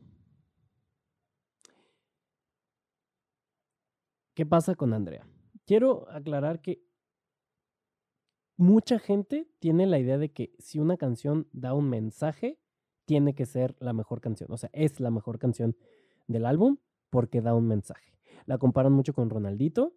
[4.36, 5.26] ¿Qué pasa con Andrea?
[5.64, 6.84] Quiero aclarar que
[8.58, 12.60] mucha gente tiene la idea de que si una canción da un mensaje,
[13.06, 14.52] tiene que ser la mejor canción.
[14.52, 15.74] O sea, es la mejor canción
[16.26, 16.76] del álbum
[17.08, 18.12] porque da un mensaje.
[18.44, 19.94] La comparan mucho con Ronaldito,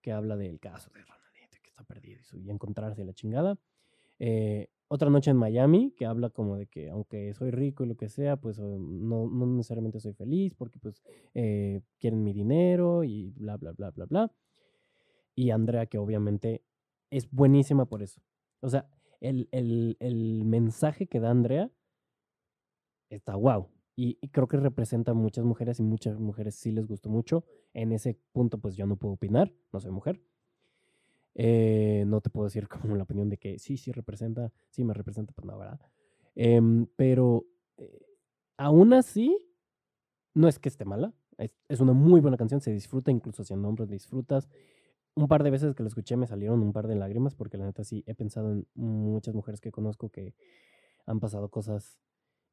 [0.00, 3.58] que habla del caso de Ronaldito, que está perdido y encontrarse la chingada.
[4.20, 7.96] Eh, otra noche en Miami, que habla como de que aunque soy rico y lo
[7.96, 13.30] que sea, pues no, no necesariamente soy feliz porque pues eh, quieren mi dinero y
[13.30, 14.32] bla, bla, bla, bla, bla.
[15.34, 16.62] Y Andrea, que obviamente
[17.08, 18.20] es buenísima por eso.
[18.60, 18.86] O sea,
[19.20, 21.70] el, el mensaje que da Andrea
[23.08, 23.68] está wow.
[23.96, 27.44] Y, creo que representa a muchas mujeres y muchas mujeres sí les gustó mucho.
[27.74, 30.20] En ese punto, pues yo no puedo opinar, no soy mujer.
[31.34, 34.94] Eh, no te puedo decir como la opinión de que sí, sí representa, sí me
[34.94, 35.80] representa, pues no, ¿verdad?
[36.34, 38.06] Em, pero eh,
[38.56, 39.36] aún así,
[40.34, 41.12] no es que esté mala.
[41.68, 44.48] Es, una muy buena canción, se disfruta, incluso haciendo hombros disfrutas.
[45.14, 47.66] Un par de veces que la escuché me salieron un par de lágrimas, porque la
[47.66, 50.34] neta sí he pensado en muchas mujeres que conozco que
[51.06, 51.98] han pasado cosas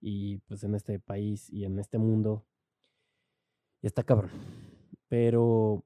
[0.02, 2.46] y pues en este país y en este mundo
[3.82, 4.32] está cabrón.
[5.08, 5.86] Pero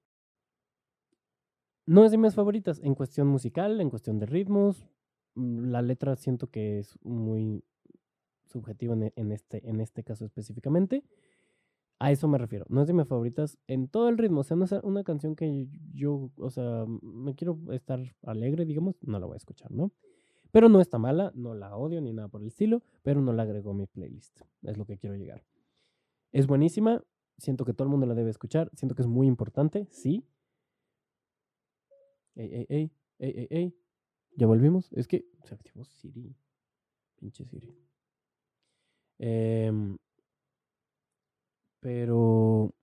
[1.86, 4.88] no es de mis favoritas en cuestión musical, en cuestión de ritmos.
[5.36, 7.64] Mm, la letra siento que es muy
[8.46, 11.04] subjetiva en, este, en este caso específicamente.
[12.00, 12.66] A eso me refiero.
[12.70, 14.42] No es de mis favoritas en todo el ritmo.
[14.42, 18.96] O sea, no es una canción que yo, o sea, me quiero estar alegre, digamos,
[19.02, 19.92] no la voy a escuchar, ¿no?
[20.52, 23.44] Pero no está mala, no la odio ni nada por el estilo, pero no la
[23.44, 24.42] agrego a mi playlist.
[24.62, 25.44] Es lo que quiero llegar.
[26.32, 27.04] Es buenísima,
[27.38, 30.24] siento que todo el mundo la debe escuchar, siento que es muy importante, sí.
[32.36, 33.76] Ey, ey, ey, ey, ey, ey.
[34.36, 34.92] ¿Ya volvimos?
[34.94, 36.36] Es que se activó Siri.
[37.16, 37.72] Pinche Siri.
[39.20, 39.98] Em,
[41.80, 42.74] pero...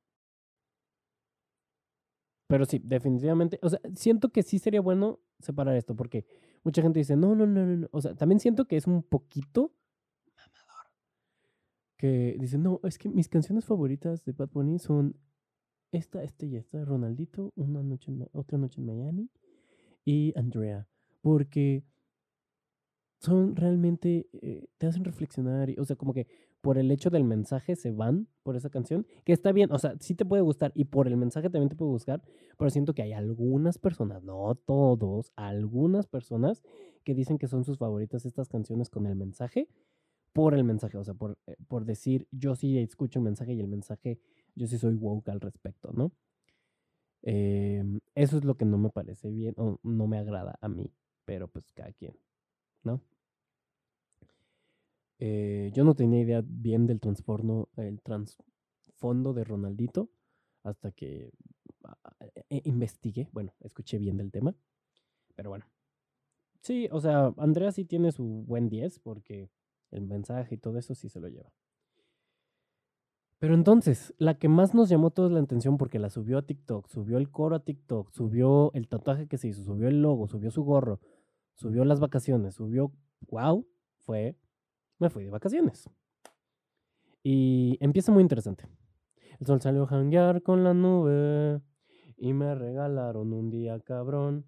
[2.46, 3.58] Pero sí, definitivamente.
[3.62, 6.24] O sea, siento que sí sería bueno separar esto, porque
[6.64, 7.88] mucha gente dice, no, no, no, no.
[7.92, 9.72] O sea, también siento que es un poquito
[10.36, 10.90] mamador.
[11.96, 15.16] Que dice, no, es que mis canciones favoritas de Bad Bunny son
[15.92, 19.30] esta, esta y esta, Ronaldito, una noche otra noche en Miami
[20.04, 20.86] y Andrea.
[21.20, 21.84] Porque
[23.20, 26.26] son realmente, eh, te hacen reflexionar, o sea, como que
[26.60, 29.94] por el hecho del mensaje se van por esa canción, que está bien, o sea,
[30.00, 32.22] sí te puede gustar y por el mensaje también te puede gustar,
[32.58, 36.62] pero siento que hay algunas personas, no todos, algunas personas
[37.04, 39.68] que dicen que son sus favoritas estas canciones con el mensaje,
[40.32, 43.60] por el mensaje, o sea, por, eh, por decir, yo sí escucho el mensaje y
[43.60, 44.20] el mensaje,
[44.54, 46.12] yo sí soy woke al respecto, ¿no?
[47.22, 50.92] Em, eso es lo que no me parece bien o no me agrada a mí,
[51.24, 52.16] pero pues cada quien,
[52.82, 53.02] ¿no?
[55.18, 60.08] Eh, yo no tenía idea bien del transformo, el trasfondo de Ronaldito
[60.62, 61.30] hasta que
[61.84, 64.54] ah, e, e, investigué, bueno, escuché bien del tema,
[65.34, 65.66] pero bueno.
[66.62, 69.50] Sí, o sea, Andrea sí tiene su buen 10 porque
[69.90, 71.52] el mensaje y todo eso sí se lo lleva.
[73.40, 76.88] Pero entonces, la que más nos llamó toda la atención porque la subió a TikTok,
[76.88, 80.50] subió el coro a TikTok, subió el tatuaje que se hizo, subió el logo, subió
[80.50, 81.00] su gorro,
[81.54, 82.92] subió las vacaciones, subió,
[83.30, 83.66] wow,
[84.04, 84.36] fue
[84.98, 85.88] me fui de vacaciones.
[87.22, 88.64] Y empieza muy interesante.
[89.40, 91.62] El sol salió a janguear con la nube
[92.18, 94.44] y me regalaron un día cabrón,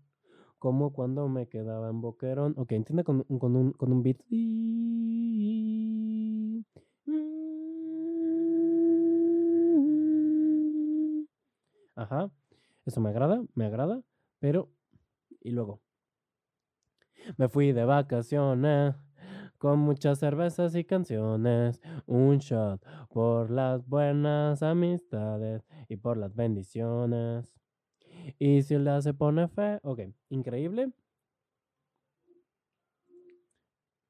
[0.58, 2.54] como cuando me quedaba en Boquerón.
[2.58, 4.18] Ok, entiende con, con, un, con un beat.
[11.96, 12.30] Ajá,
[12.86, 14.02] eso me agrada, me agrada,
[14.40, 14.70] pero...
[15.40, 15.80] Y luego,
[17.36, 18.94] me fui de vacaciones
[19.58, 27.54] con muchas cervezas y canciones, un shot por las buenas amistades y por las bendiciones.
[28.38, 30.92] Y si la se pone fe, ok, increíble.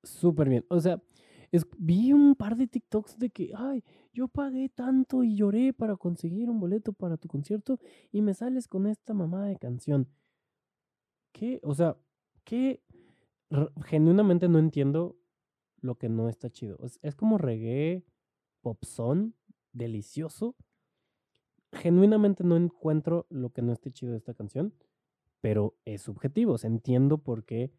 [0.04, 0.64] Súper bien.
[0.68, 1.00] O sea,
[1.78, 6.48] vi un par de TikToks de que, ay, yo pagué tanto y lloré para conseguir
[6.48, 7.78] un boleto para tu concierto
[8.10, 10.08] y me sales con esta mamá de canción.
[11.32, 11.60] ¿Qué?
[11.62, 11.96] O sea,
[12.44, 12.82] ¿qué?
[13.84, 15.18] Genuinamente no entiendo
[15.80, 16.78] lo que no está chido.
[17.02, 18.04] Es, como reggae,
[18.62, 19.34] popson,
[19.72, 20.56] delicioso.
[21.72, 24.74] Genuinamente no encuentro lo que no esté chido de esta canción,
[25.40, 26.56] pero es subjetivo.
[26.62, 27.72] entiendo por qué.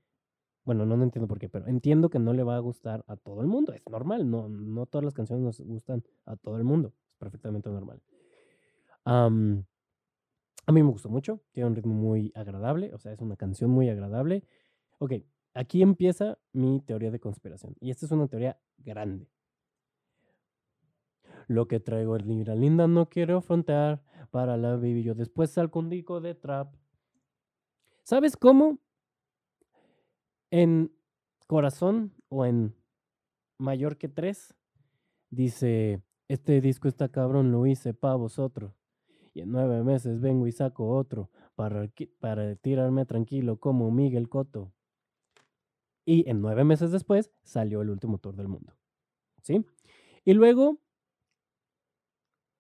[0.66, 3.42] Bueno, no, entiendo por qué, pero entiendo que no le va a gustar a todo
[3.42, 3.74] el mundo.
[3.74, 6.94] Es normal, no, no todas las canciones nos gustan a todo el mundo.
[7.10, 8.02] Es perfectamente normal.
[9.06, 9.30] a
[10.72, 13.90] mí me gustó mucho, tiene un ritmo muy agradable, o sea, es una canción muy
[13.90, 14.46] agradable.
[15.00, 15.14] Ok,
[15.54, 17.76] aquí empieza mi teoría de conspiración.
[17.82, 19.28] Y esta es una teoría grande.
[21.48, 24.02] Lo que traigo es libra linda, no quiero afrontar
[24.32, 25.04] para la baby.
[25.04, 26.74] Yo después salgo un disco de trap.
[28.04, 28.80] ¿Sabes cómo?
[30.56, 30.92] En
[31.48, 32.76] Corazón o en
[33.58, 34.54] Mayor que tres,
[35.32, 38.72] dice, este disco está cabrón, lo hice para vosotros.
[39.34, 41.90] Y en nueve meses vengo y saco otro para,
[42.20, 44.72] para tirarme tranquilo como Miguel Coto.
[46.06, 48.76] Y en nueve meses después salió el último tour del mundo.
[49.42, 49.66] ¿Sí?
[50.24, 50.78] Y luego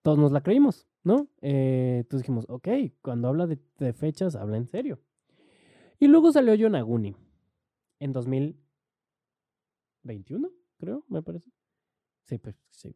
[0.02, 1.28] todos nos la creímos, ¿no?
[1.42, 2.70] Eh, entonces dijimos, ok,
[3.04, 5.00] cuando habla de, fechas, habla en serio.
[6.00, 7.16] Y luego salió Yonaguni
[8.04, 11.50] en 2021, creo, me parece.
[12.26, 12.94] Sí, pues sí,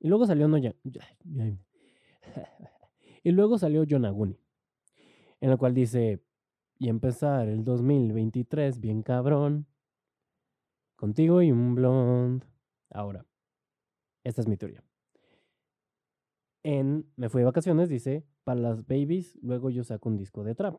[0.00, 0.74] Y luego salió no ya,
[3.22, 4.38] y luego salió Yonaguni,
[5.40, 6.22] en la cual dice,
[6.78, 9.66] y empezar el 2023 bien cabrón,
[10.96, 12.44] contigo y un blond.
[12.90, 13.26] Ahora,
[14.24, 14.82] esta es mi teoría
[16.62, 20.54] en Me fui de vacaciones, dice, para las babies, luego yo saco un disco de
[20.54, 20.76] trap.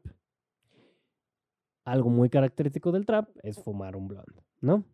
[1.85, 4.85] Algo muy característico del trap es fumar un blond, ¿no?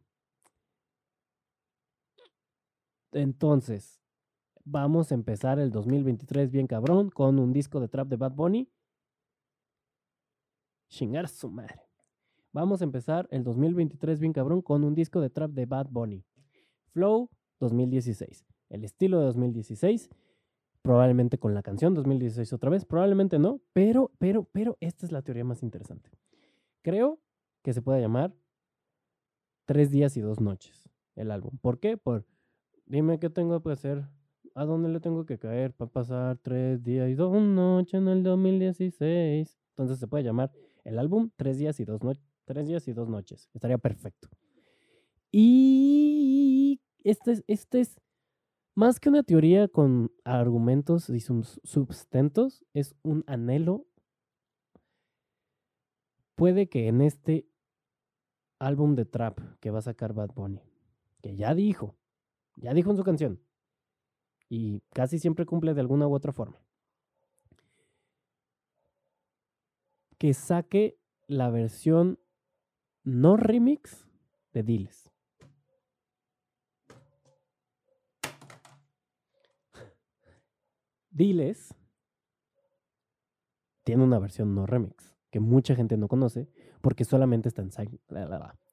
[3.11, 4.01] Entonces,
[4.63, 8.71] vamos a empezar el 2023 bien cabrón con un disco de trap de Bad Bunny.
[10.89, 11.87] Chingar su madre.
[12.51, 16.25] Vamos a empezar el 2023 bien cabrón con un disco de trap de Bad Bunny.
[16.91, 17.29] Flow
[17.59, 18.45] 2016.
[18.69, 20.09] El estilo de 2016
[20.81, 25.21] probablemente con la canción 2016 otra vez, probablemente no, pero, pero, pero esta es la
[25.21, 26.09] teoría más interesante.
[26.81, 27.19] Creo
[27.63, 28.33] que se puede llamar
[29.65, 31.57] Tres días y dos noches el álbum.
[31.61, 31.97] ¿Por qué?
[31.97, 32.25] Por,
[32.85, 34.07] dime qué tengo que hacer,
[34.55, 38.23] a dónde le tengo que caer para pasar tres días y dos noches en el
[38.23, 39.59] 2016.
[39.69, 40.51] Entonces se puede llamar
[40.83, 43.49] el álbum Tres días y dos, noches tres días y dos noches.
[43.53, 44.27] Estaría perfecto.
[45.31, 48.01] Y este es, este es
[48.73, 53.85] más que una teoría con argumentos y sustentos, es un anhelo.
[56.39, 57.49] Puede que en este
[58.59, 60.61] álbum de trap que va a sacar Bad Bunny,
[61.21, 61.97] que ya dijo,
[62.55, 63.43] ya dijo en su canción,
[64.47, 66.63] y casi siempre cumple de alguna u otra forma,
[70.17, 72.19] que saque la versión
[73.03, 74.07] no remix
[74.53, 75.11] de Diles.
[81.09, 81.75] Diles
[83.83, 86.49] tiene una versión no remix que mucha gente no conoce
[86.81, 87.71] porque solamente está en,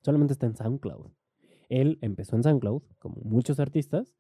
[0.03, 1.11] solamente está en SoundCloud.
[1.69, 4.15] Él empezó en SoundCloud, como muchos artistas,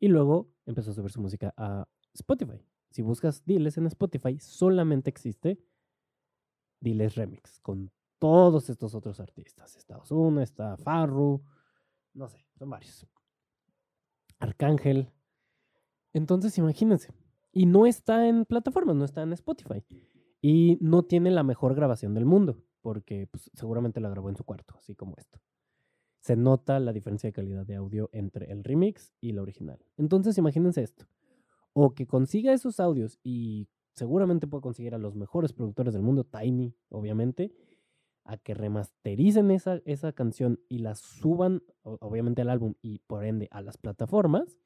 [0.00, 2.60] y luego empezó a subir su música a Spotify.
[2.90, 5.58] Si buscas Diles en Spotify, solamente existe
[6.80, 9.76] Diles Remix, con todos estos otros artistas.
[9.76, 11.42] Está Ozuna, está Farru,
[12.14, 13.06] no sé, son varios.
[14.38, 15.10] Arcángel.
[16.12, 17.12] Entonces, imagínense,
[17.52, 19.84] y no está en plataformas, no está en Spotify.
[20.40, 24.44] Y no tiene la mejor grabación del mundo, porque pues, seguramente la grabó en su
[24.44, 25.40] cuarto, así como esto.
[26.20, 29.78] Se nota la diferencia de calidad de audio entre el remix y la original.
[29.96, 31.06] Entonces imagínense esto.
[31.72, 36.24] O que consiga esos audios y seguramente puede conseguir a los mejores productores del mundo,
[36.24, 37.52] Tiny, obviamente,
[38.24, 43.48] a que remastericen esa, esa canción y la suban, obviamente, al álbum y por ende
[43.50, 44.58] a las plataformas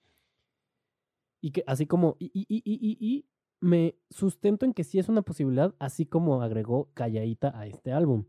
[1.42, 2.16] y que así como,
[3.62, 8.24] me sustento en que sí es una posibilidad, así como agregó Callaita a este álbum.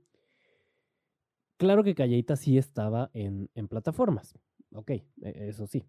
[1.57, 4.37] Claro que Callaita sí estaba en, plataformas,
[4.73, 5.85] ok, e, eso sí.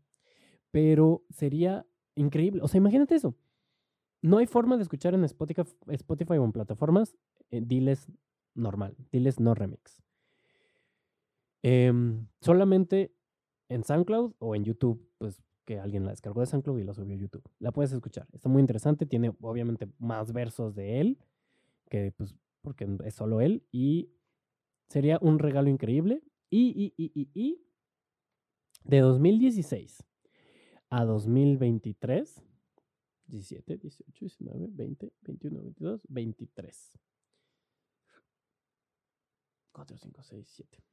[0.71, 3.37] Pero sería increíble, o sea, imagínate eso.
[4.23, 7.15] No hay forma de escuchar en Spotify, Spotify o en plataformas,
[7.51, 8.11] eh, diles
[8.55, 10.03] normal, diles no remix.
[11.63, 13.15] Em, solamente
[13.69, 17.15] en SoundCloud o en YouTube, pues que alguien la descargó de SoundCloud y la subió
[17.15, 17.43] a YouTube.
[17.59, 18.27] La puedes escuchar.
[18.33, 19.07] Está muy interesante.
[19.07, 21.19] Tiene obviamente más versos de él,
[21.89, 23.67] que pues porque es solo él.
[23.73, 24.11] Y
[24.89, 26.23] sería un regalo increíble.
[26.51, 27.65] Y, y, y, y, y
[28.85, 30.05] de 2016
[30.91, 32.43] a 2023,
[33.27, 36.99] 17, 18, 19, 20, 21, 22, 23.
[39.73, 40.85] 4, 5, 6, 7.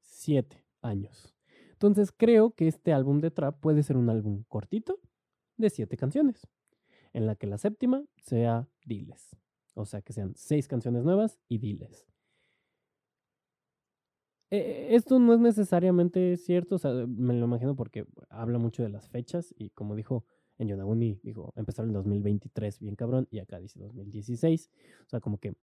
[0.00, 1.34] 7 años.
[1.74, 5.00] Entonces creo que este álbum de trap puede ser un álbum cortito
[5.56, 6.46] de siete canciones,
[7.12, 9.36] en la que la séptima sea Diles.
[9.74, 12.06] O sea, que sean seis canciones nuevas y Diles.
[14.50, 18.88] E, esto no es necesariamente cierto, o sea, me lo imagino porque habla mucho de
[18.88, 20.24] las fechas y como dijo
[20.58, 24.70] en Yonaguni, dijo, empezar en 2023 bien cabrón y acá dice 2016.
[25.06, 25.56] O sea, como que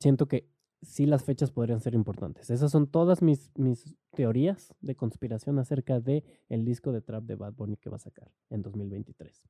[0.00, 0.48] siento que
[0.82, 2.50] sí las fechas podrían ser importantes.
[2.50, 7.36] Esas son todas mis, mis teorías de conspiración acerca de el disco de trap de
[7.36, 9.48] Bad Bunny que va a sacar en 2023.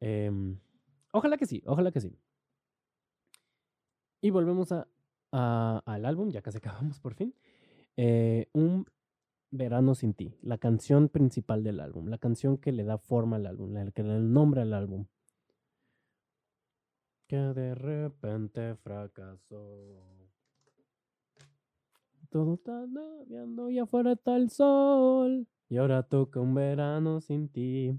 [0.00, 0.58] Em,
[1.12, 2.18] ojalá que sí, ojalá que sí.
[4.22, 4.88] Y volvemos a,
[5.30, 7.34] al álbum, ya casi acabamos por fin.
[7.96, 8.86] Eh, un
[9.52, 13.46] Verano sin ti, la canción principal del álbum, la canción que le da forma al
[13.46, 15.06] álbum, la que le da el nombre al álbum.
[17.30, 20.02] Que de repente fracasó.
[22.28, 22.84] Todo está
[23.28, 25.46] viendo y afuera está el sol.
[25.68, 27.96] Y ahora toca un verano sin ti.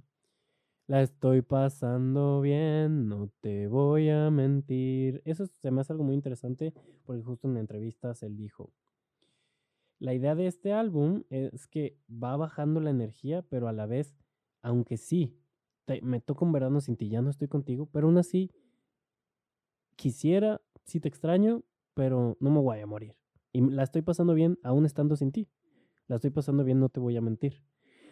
[0.86, 5.22] La estoy pasando bien, no te voy a mentir.
[5.24, 6.74] Eso se me hace algo muy interesante
[7.06, 8.74] porque justo en entrevistas él dijo,
[9.98, 14.14] la idea de este álbum es que va bajando la energía, pero a la vez,
[14.62, 15.40] aunque sí,
[16.02, 18.52] me toca un verano sin ti, ya no estoy contigo, pero aún así,
[20.02, 21.64] quisiera, sí te extraño,
[21.94, 23.16] pero no me voy a morir.
[23.54, 25.48] Y la estoy pasando bien aún estando sin ti.
[26.08, 27.62] La estoy pasando bien, no te voy a mentir.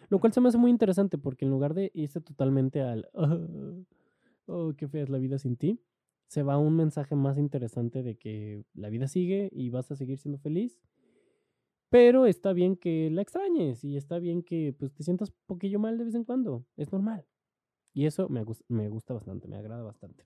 [0.08, 3.08] Lo cual se me hace muy interesante porque en lugar de irse totalmente al,
[4.46, 5.80] oh, qué fea es la vida sin ti,
[6.26, 10.18] se va un mensaje más interesante de que la vida sigue y vas a seguir
[10.18, 10.80] siendo feliz
[11.90, 15.80] pero está bien que la extrañes y está bien que pues, te sientas un poquillo
[15.80, 16.64] mal de vez en cuando.
[16.76, 17.26] Es normal.
[17.92, 20.24] Y eso me, me gusta bastante, me agrada bastante.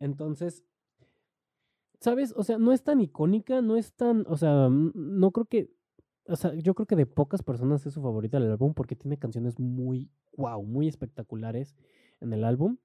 [0.00, 0.64] Entonces,
[2.00, 2.32] ¿sabes?
[2.36, 5.70] O sea, no es tan icónica, no es tan, o sea, no creo que,
[6.26, 9.18] o sea, yo creo que de pocas personas es su favorita el álbum porque tiene
[9.18, 11.74] canciones muy, wow, muy espectaculares
[12.20, 12.78] en el álbum.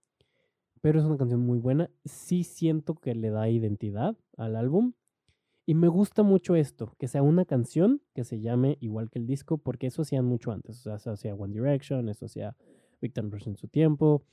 [0.82, 1.90] Pero es una canción muy buena.
[2.04, 4.94] Sí siento que le da identidad al álbum.
[5.66, 9.26] Y me gusta mucho esto, que sea una canción que se llame igual que el
[9.26, 10.80] disco, porque eso hacían mucho antes.
[10.80, 12.58] O sea, eso hacía One Direction, eso hacía
[13.00, 14.24] Victor Rush en su tiempo,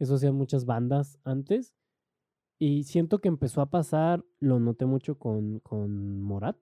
[0.00, 1.72] eso hacían muchas bandas antes.
[2.58, 6.56] Y siento que empezó a pasar, lo noté mucho con, con Morat,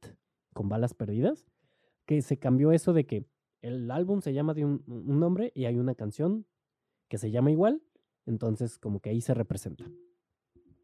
[0.52, 1.46] con Balas Perdidas,
[2.04, 3.26] que se cambió eso de que
[3.64, 6.46] el álbum se llama de un, nombre y hay una canción
[7.08, 7.82] que se llama igual,
[8.26, 9.84] entonces como que ahí se representa.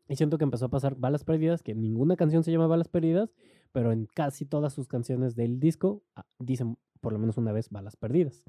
[0.09, 3.35] Y siento que empezó a pasar Balas Perdidas, que ninguna canción se llama Balas Perdidas,
[3.73, 7.69] pero en casi todas sus canciones del disco ah, dicen por lo menos una vez
[7.71, 8.45] Balas Perdidas.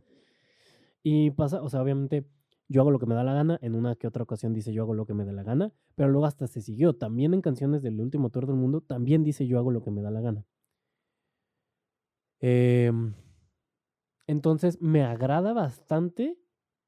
[1.03, 2.25] Y pasa, o sea, obviamente
[2.71, 4.83] yo hago lo que me da la gana, en una que otra ocasión dice yo
[4.83, 6.95] hago lo que me da la gana, pero luego hasta se siguió.
[6.95, 10.01] También en canciones del último tour del mundo, también dice yo hago lo que me
[10.01, 10.45] da la gana.
[12.39, 13.13] Em,
[14.25, 16.39] entonces me agrada bastante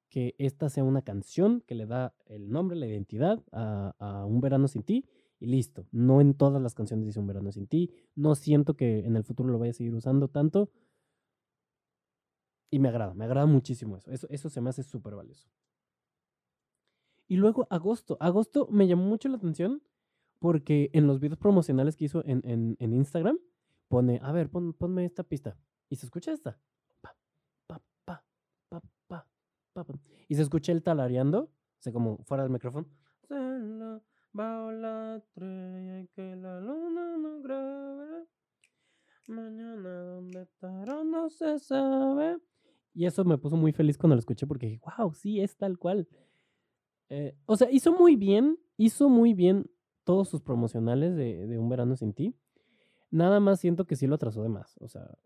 [0.07, 4.69] que esta sea una canción que le da el nombre, la identidad a, Un Verano
[4.69, 5.05] Sin Ti
[5.39, 5.85] y listo.
[5.91, 7.91] No en todas las canciones dice Un Verano Sin Ti.
[8.15, 10.71] No siento que en el futuro lo vaya a seguir usando tanto.
[12.71, 14.09] Y me agrada, me agrada muchísimo eso.
[14.11, 15.49] Eso, eso se me hace súper valioso.
[17.33, 18.15] Y luego agosto.
[18.19, 19.81] Agosto me llamó mucho la atención
[20.37, 23.39] porque en los videos promocionales que hizo en, Instagram
[23.87, 25.57] pone, a ver, ponme esta pista.
[25.89, 26.59] Y se escucha esta.
[30.27, 31.49] Y se escucha el talareando,
[31.87, 32.85] o como fuera del micrófono.
[42.93, 45.79] Y eso me puso muy feliz cuando lo escuché porque dije, wow, sí, es tal
[45.79, 46.07] cual.
[47.09, 49.69] Eh, o sea, hizo muy bien, hizo muy bien
[50.03, 52.35] todos sus promocionales de, de Un Verano Sin Ti.
[53.11, 54.75] Nada más siento que sí lo atrasó de más.
[54.79, 55.17] O sea,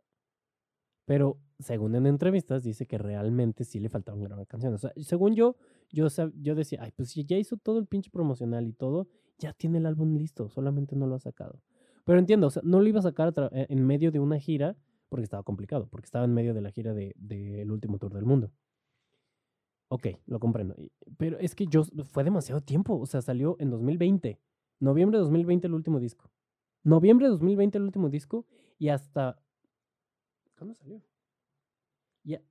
[1.08, 4.84] pero según en entrevistas dice que realmente sí le faltaron grabar canciones.
[4.84, 5.56] O sea, según yo,
[5.90, 9.08] yo, yo decía, ay, pues si ya hizo todo el pinche promocional y todo,
[9.40, 11.62] ya tiene el álbum listo, solamente no lo ha sacado.
[12.04, 14.76] Pero entiendo, o sea, no lo iba a sacar eh, en medio de una gira
[15.08, 18.26] porque estaba complicado, porque estaba en medio de la gira del de, último tour del
[18.26, 18.52] mundo.
[19.89, 20.76] Ok, lo comprendo.
[21.18, 24.39] Pero es que yo, fue demasiado tiempo, o sea, salió en 2020,
[24.80, 26.30] noviembre de 2020 el último disco.
[26.84, 28.45] Noviembre de 2020 el último disco
[28.77, 29.41] y hasta
[30.57, 31.01] ¿Cuándo salió?
[32.23, 32.41] Ya.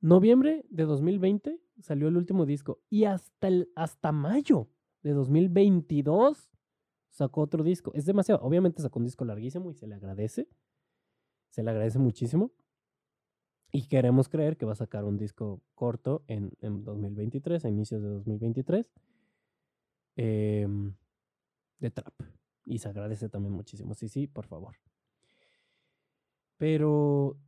[0.00, 2.80] Noviembre de 2020 salió el último disco.
[2.88, 4.68] Y hasta, el, hasta mayo
[5.02, 6.52] de 2022
[7.10, 7.90] sacó otro disco.
[7.94, 8.40] Es demasiado.
[8.42, 10.48] Obviamente sacó un disco larguísimo y se le agradece.
[11.50, 12.52] Se le agradece muchísimo.
[13.72, 18.02] Y queremos creer que va a sacar un disco corto en, en 2023, a inicios
[18.02, 18.90] de 2023,
[20.16, 20.94] em,
[21.78, 22.14] de trap.
[22.64, 23.94] Y se agradece también muchísimo.
[23.94, 24.76] Sí, sí, por favor.
[26.56, 27.38] Pero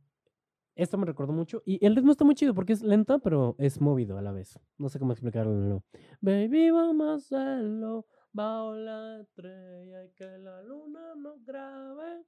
[0.75, 1.61] esto me recordó mucho.
[1.65, 4.59] Y el ritmo está muy chido porque es lenta, pero es movido a la vez.
[4.77, 5.83] No sé cómo explicarlo.
[6.21, 8.07] Baby, vamos a hacerlo.
[8.31, 12.25] Bajo la estrella y que la luna no grabe.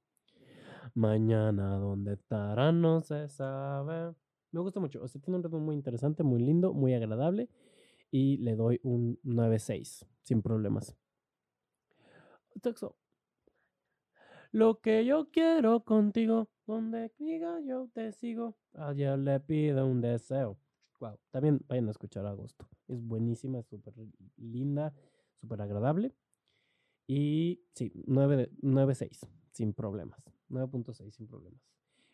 [0.94, 2.72] Mañana, ¿dónde estará?
[2.72, 4.14] No se sabe.
[4.52, 5.02] Me gusta mucho.
[5.02, 7.48] O sea, tiene un ritmo muy interesante, muy lindo, muy agradable.
[8.10, 10.96] Y le doy un 9-6, sin problemas.
[14.52, 18.56] Lo que yo quiero contigo, donde diga yo te sigo.
[18.74, 20.58] Ayer le pido un deseo.
[21.00, 22.66] Wow, también vayan a escuchar Agosto.
[22.88, 23.94] Es buenísima, súper
[24.36, 24.94] linda,
[25.34, 26.14] súper agradable.
[27.06, 30.35] Y sí, 9.6, sin problemas.
[30.48, 31.60] 9.6 sin problemas.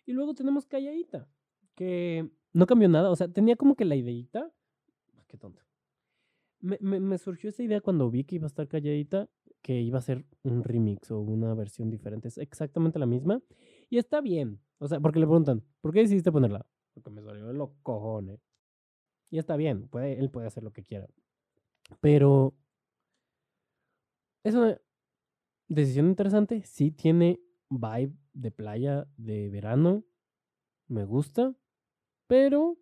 [0.04, 1.28] Y luego tenemos Calladita,
[1.74, 3.10] que no cambió nada.
[3.10, 4.52] O sea, tenía como que la ideita.
[5.14, 5.62] Ah, qué tonto.
[6.60, 9.28] Me, me, surgió esa idea cuando vi que iba a estar Calladita,
[9.62, 12.28] que iba a ser un remix o una versión diferente.
[12.28, 13.42] Es exactamente la misma.
[13.90, 14.60] Y está bien.
[14.78, 16.66] O sea, porque le preguntan, ¿por qué decidiste ponerla?
[16.94, 18.40] Porque me salió de los cojones.
[19.30, 21.08] Y está bien, él puede hacer lo que quiera.
[22.00, 22.54] Pero
[24.44, 24.78] es una
[25.68, 26.62] decisión interesante.
[26.64, 27.40] Sí tiene
[27.70, 30.04] vibe de playa de verano.
[30.88, 31.54] Me gusta.
[32.26, 32.78] Pero,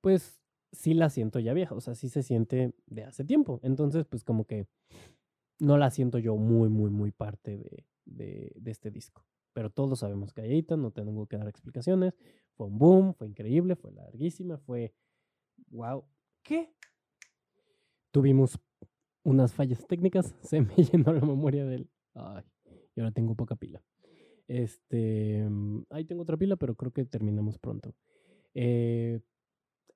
[0.00, 0.42] pues,
[0.72, 1.74] sí la siento ya vieja.
[1.74, 3.60] O sea, sí se siente de hace tiempo.
[3.62, 4.66] Entonces, pues como que
[5.58, 7.58] no la siento yo muy, muy, muy parte
[8.04, 9.26] de, de, este disco.
[9.52, 12.14] Pero todos sabemos que hay no tengo que dar explicaciones.
[12.54, 14.94] Fue un boom, fue increíble, fue larguísima, fue
[15.68, 16.04] Wow.
[16.42, 16.74] ¿Qué?
[18.10, 18.58] Tuvimos
[19.22, 20.34] unas fallas técnicas.
[20.42, 21.88] Se me llenó la memoria del.
[22.14, 22.44] Ay,
[22.94, 23.82] y ahora tengo poca pila.
[24.50, 25.46] Este.
[25.48, 27.94] Mm, ahí tengo otra pila, pero creo que terminamos pronto.
[28.54, 29.20] Eh,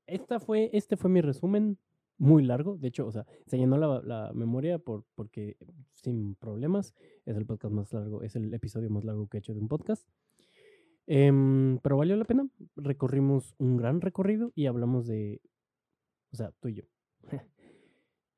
[0.07, 1.77] esta fue, este fue mi resumen
[2.19, 2.77] muy largo.
[2.77, 5.57] De hecho, o sea, se llenó la, memoria por, porque
[5.93, 6.95] sin problemas.
[7.27, 9.69] Es el podcast más largo, es el episodio más largo que he hecho de un
[9.69, 10.09] podcast.
[11.09, 12.49] Em, pero valió la pena.
[12.77, 15.41] Recorrimos un gran recorrido y hablamos de
[16.35, 16.83] o sea, tú y yo.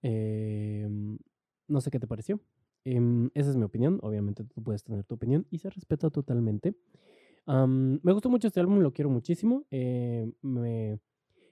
[0.02, 1.18] Em,
[1.66, 2.38] no sé qué te pareció.
[2.86, 3.98] Em, esa es mi opinión.
[4.02, 6.76] Obviamente tú puedes tener tu opinión y se respeta totalmente.
[7.46, 9.66] me gustó mucho este álbum, lo quiero muchísimo.
[9.72, 11.00] Eh, me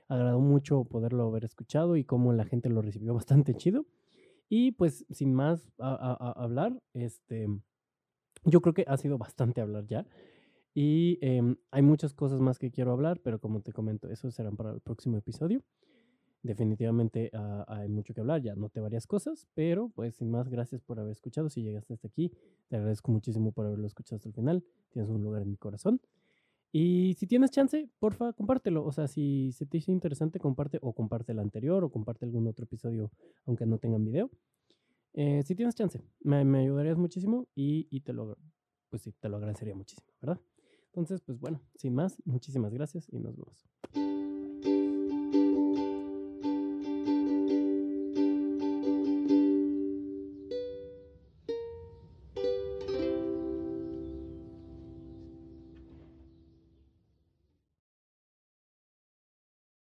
[0.07, 3.85] agradó mucho poderlo haber escuchado y cómo la gente lo recibió bastante chido.
[4.49, 7.49] Y pues sin más a, hablar, este,
[8.45, 10.07] yo creo que ha sido bastante hablar ya.
[10.73, 14.57] Y em, hay muchas cosas más que quiero hablar, pero como te comento, eso serán
[14.57, 15.65] para el próximo episodio
[16.45, 20.83] definitivamente ah, hay mucho que hablar, ya noté varias cosas, pero pues sin más, gracias
[20.83, 21.49] por haber escuchado.
[21.49, 22.31] Si llegaste hasta aquí,
[22.69, 24.65] te agradezco muchísimo por haberlo escuchado hasta el final.
[24.91, 26.01] Tienes un lugar en mi corazón.
[26.71, 28.85] Y si tienes chance, porfa, compártelo.
[28.85, 32.47] O sea, si se te hizo interesante, comparte o comparte el anterior o comparte algún
[32.47, 33.11] otro episodio,
[33.47, 34.31] aunque no tengan video.
[35.15, 38.37] Eh, si tienes chance, me, ayudarías muchísimo y, y, te lo,
[38.91, 40.41] pues sí, te lo agradecería muchísimo, ¿verdad?
[40.87, 43.74] Entonces, pues bueno, sin más, muchísimas gracias y nos vemos.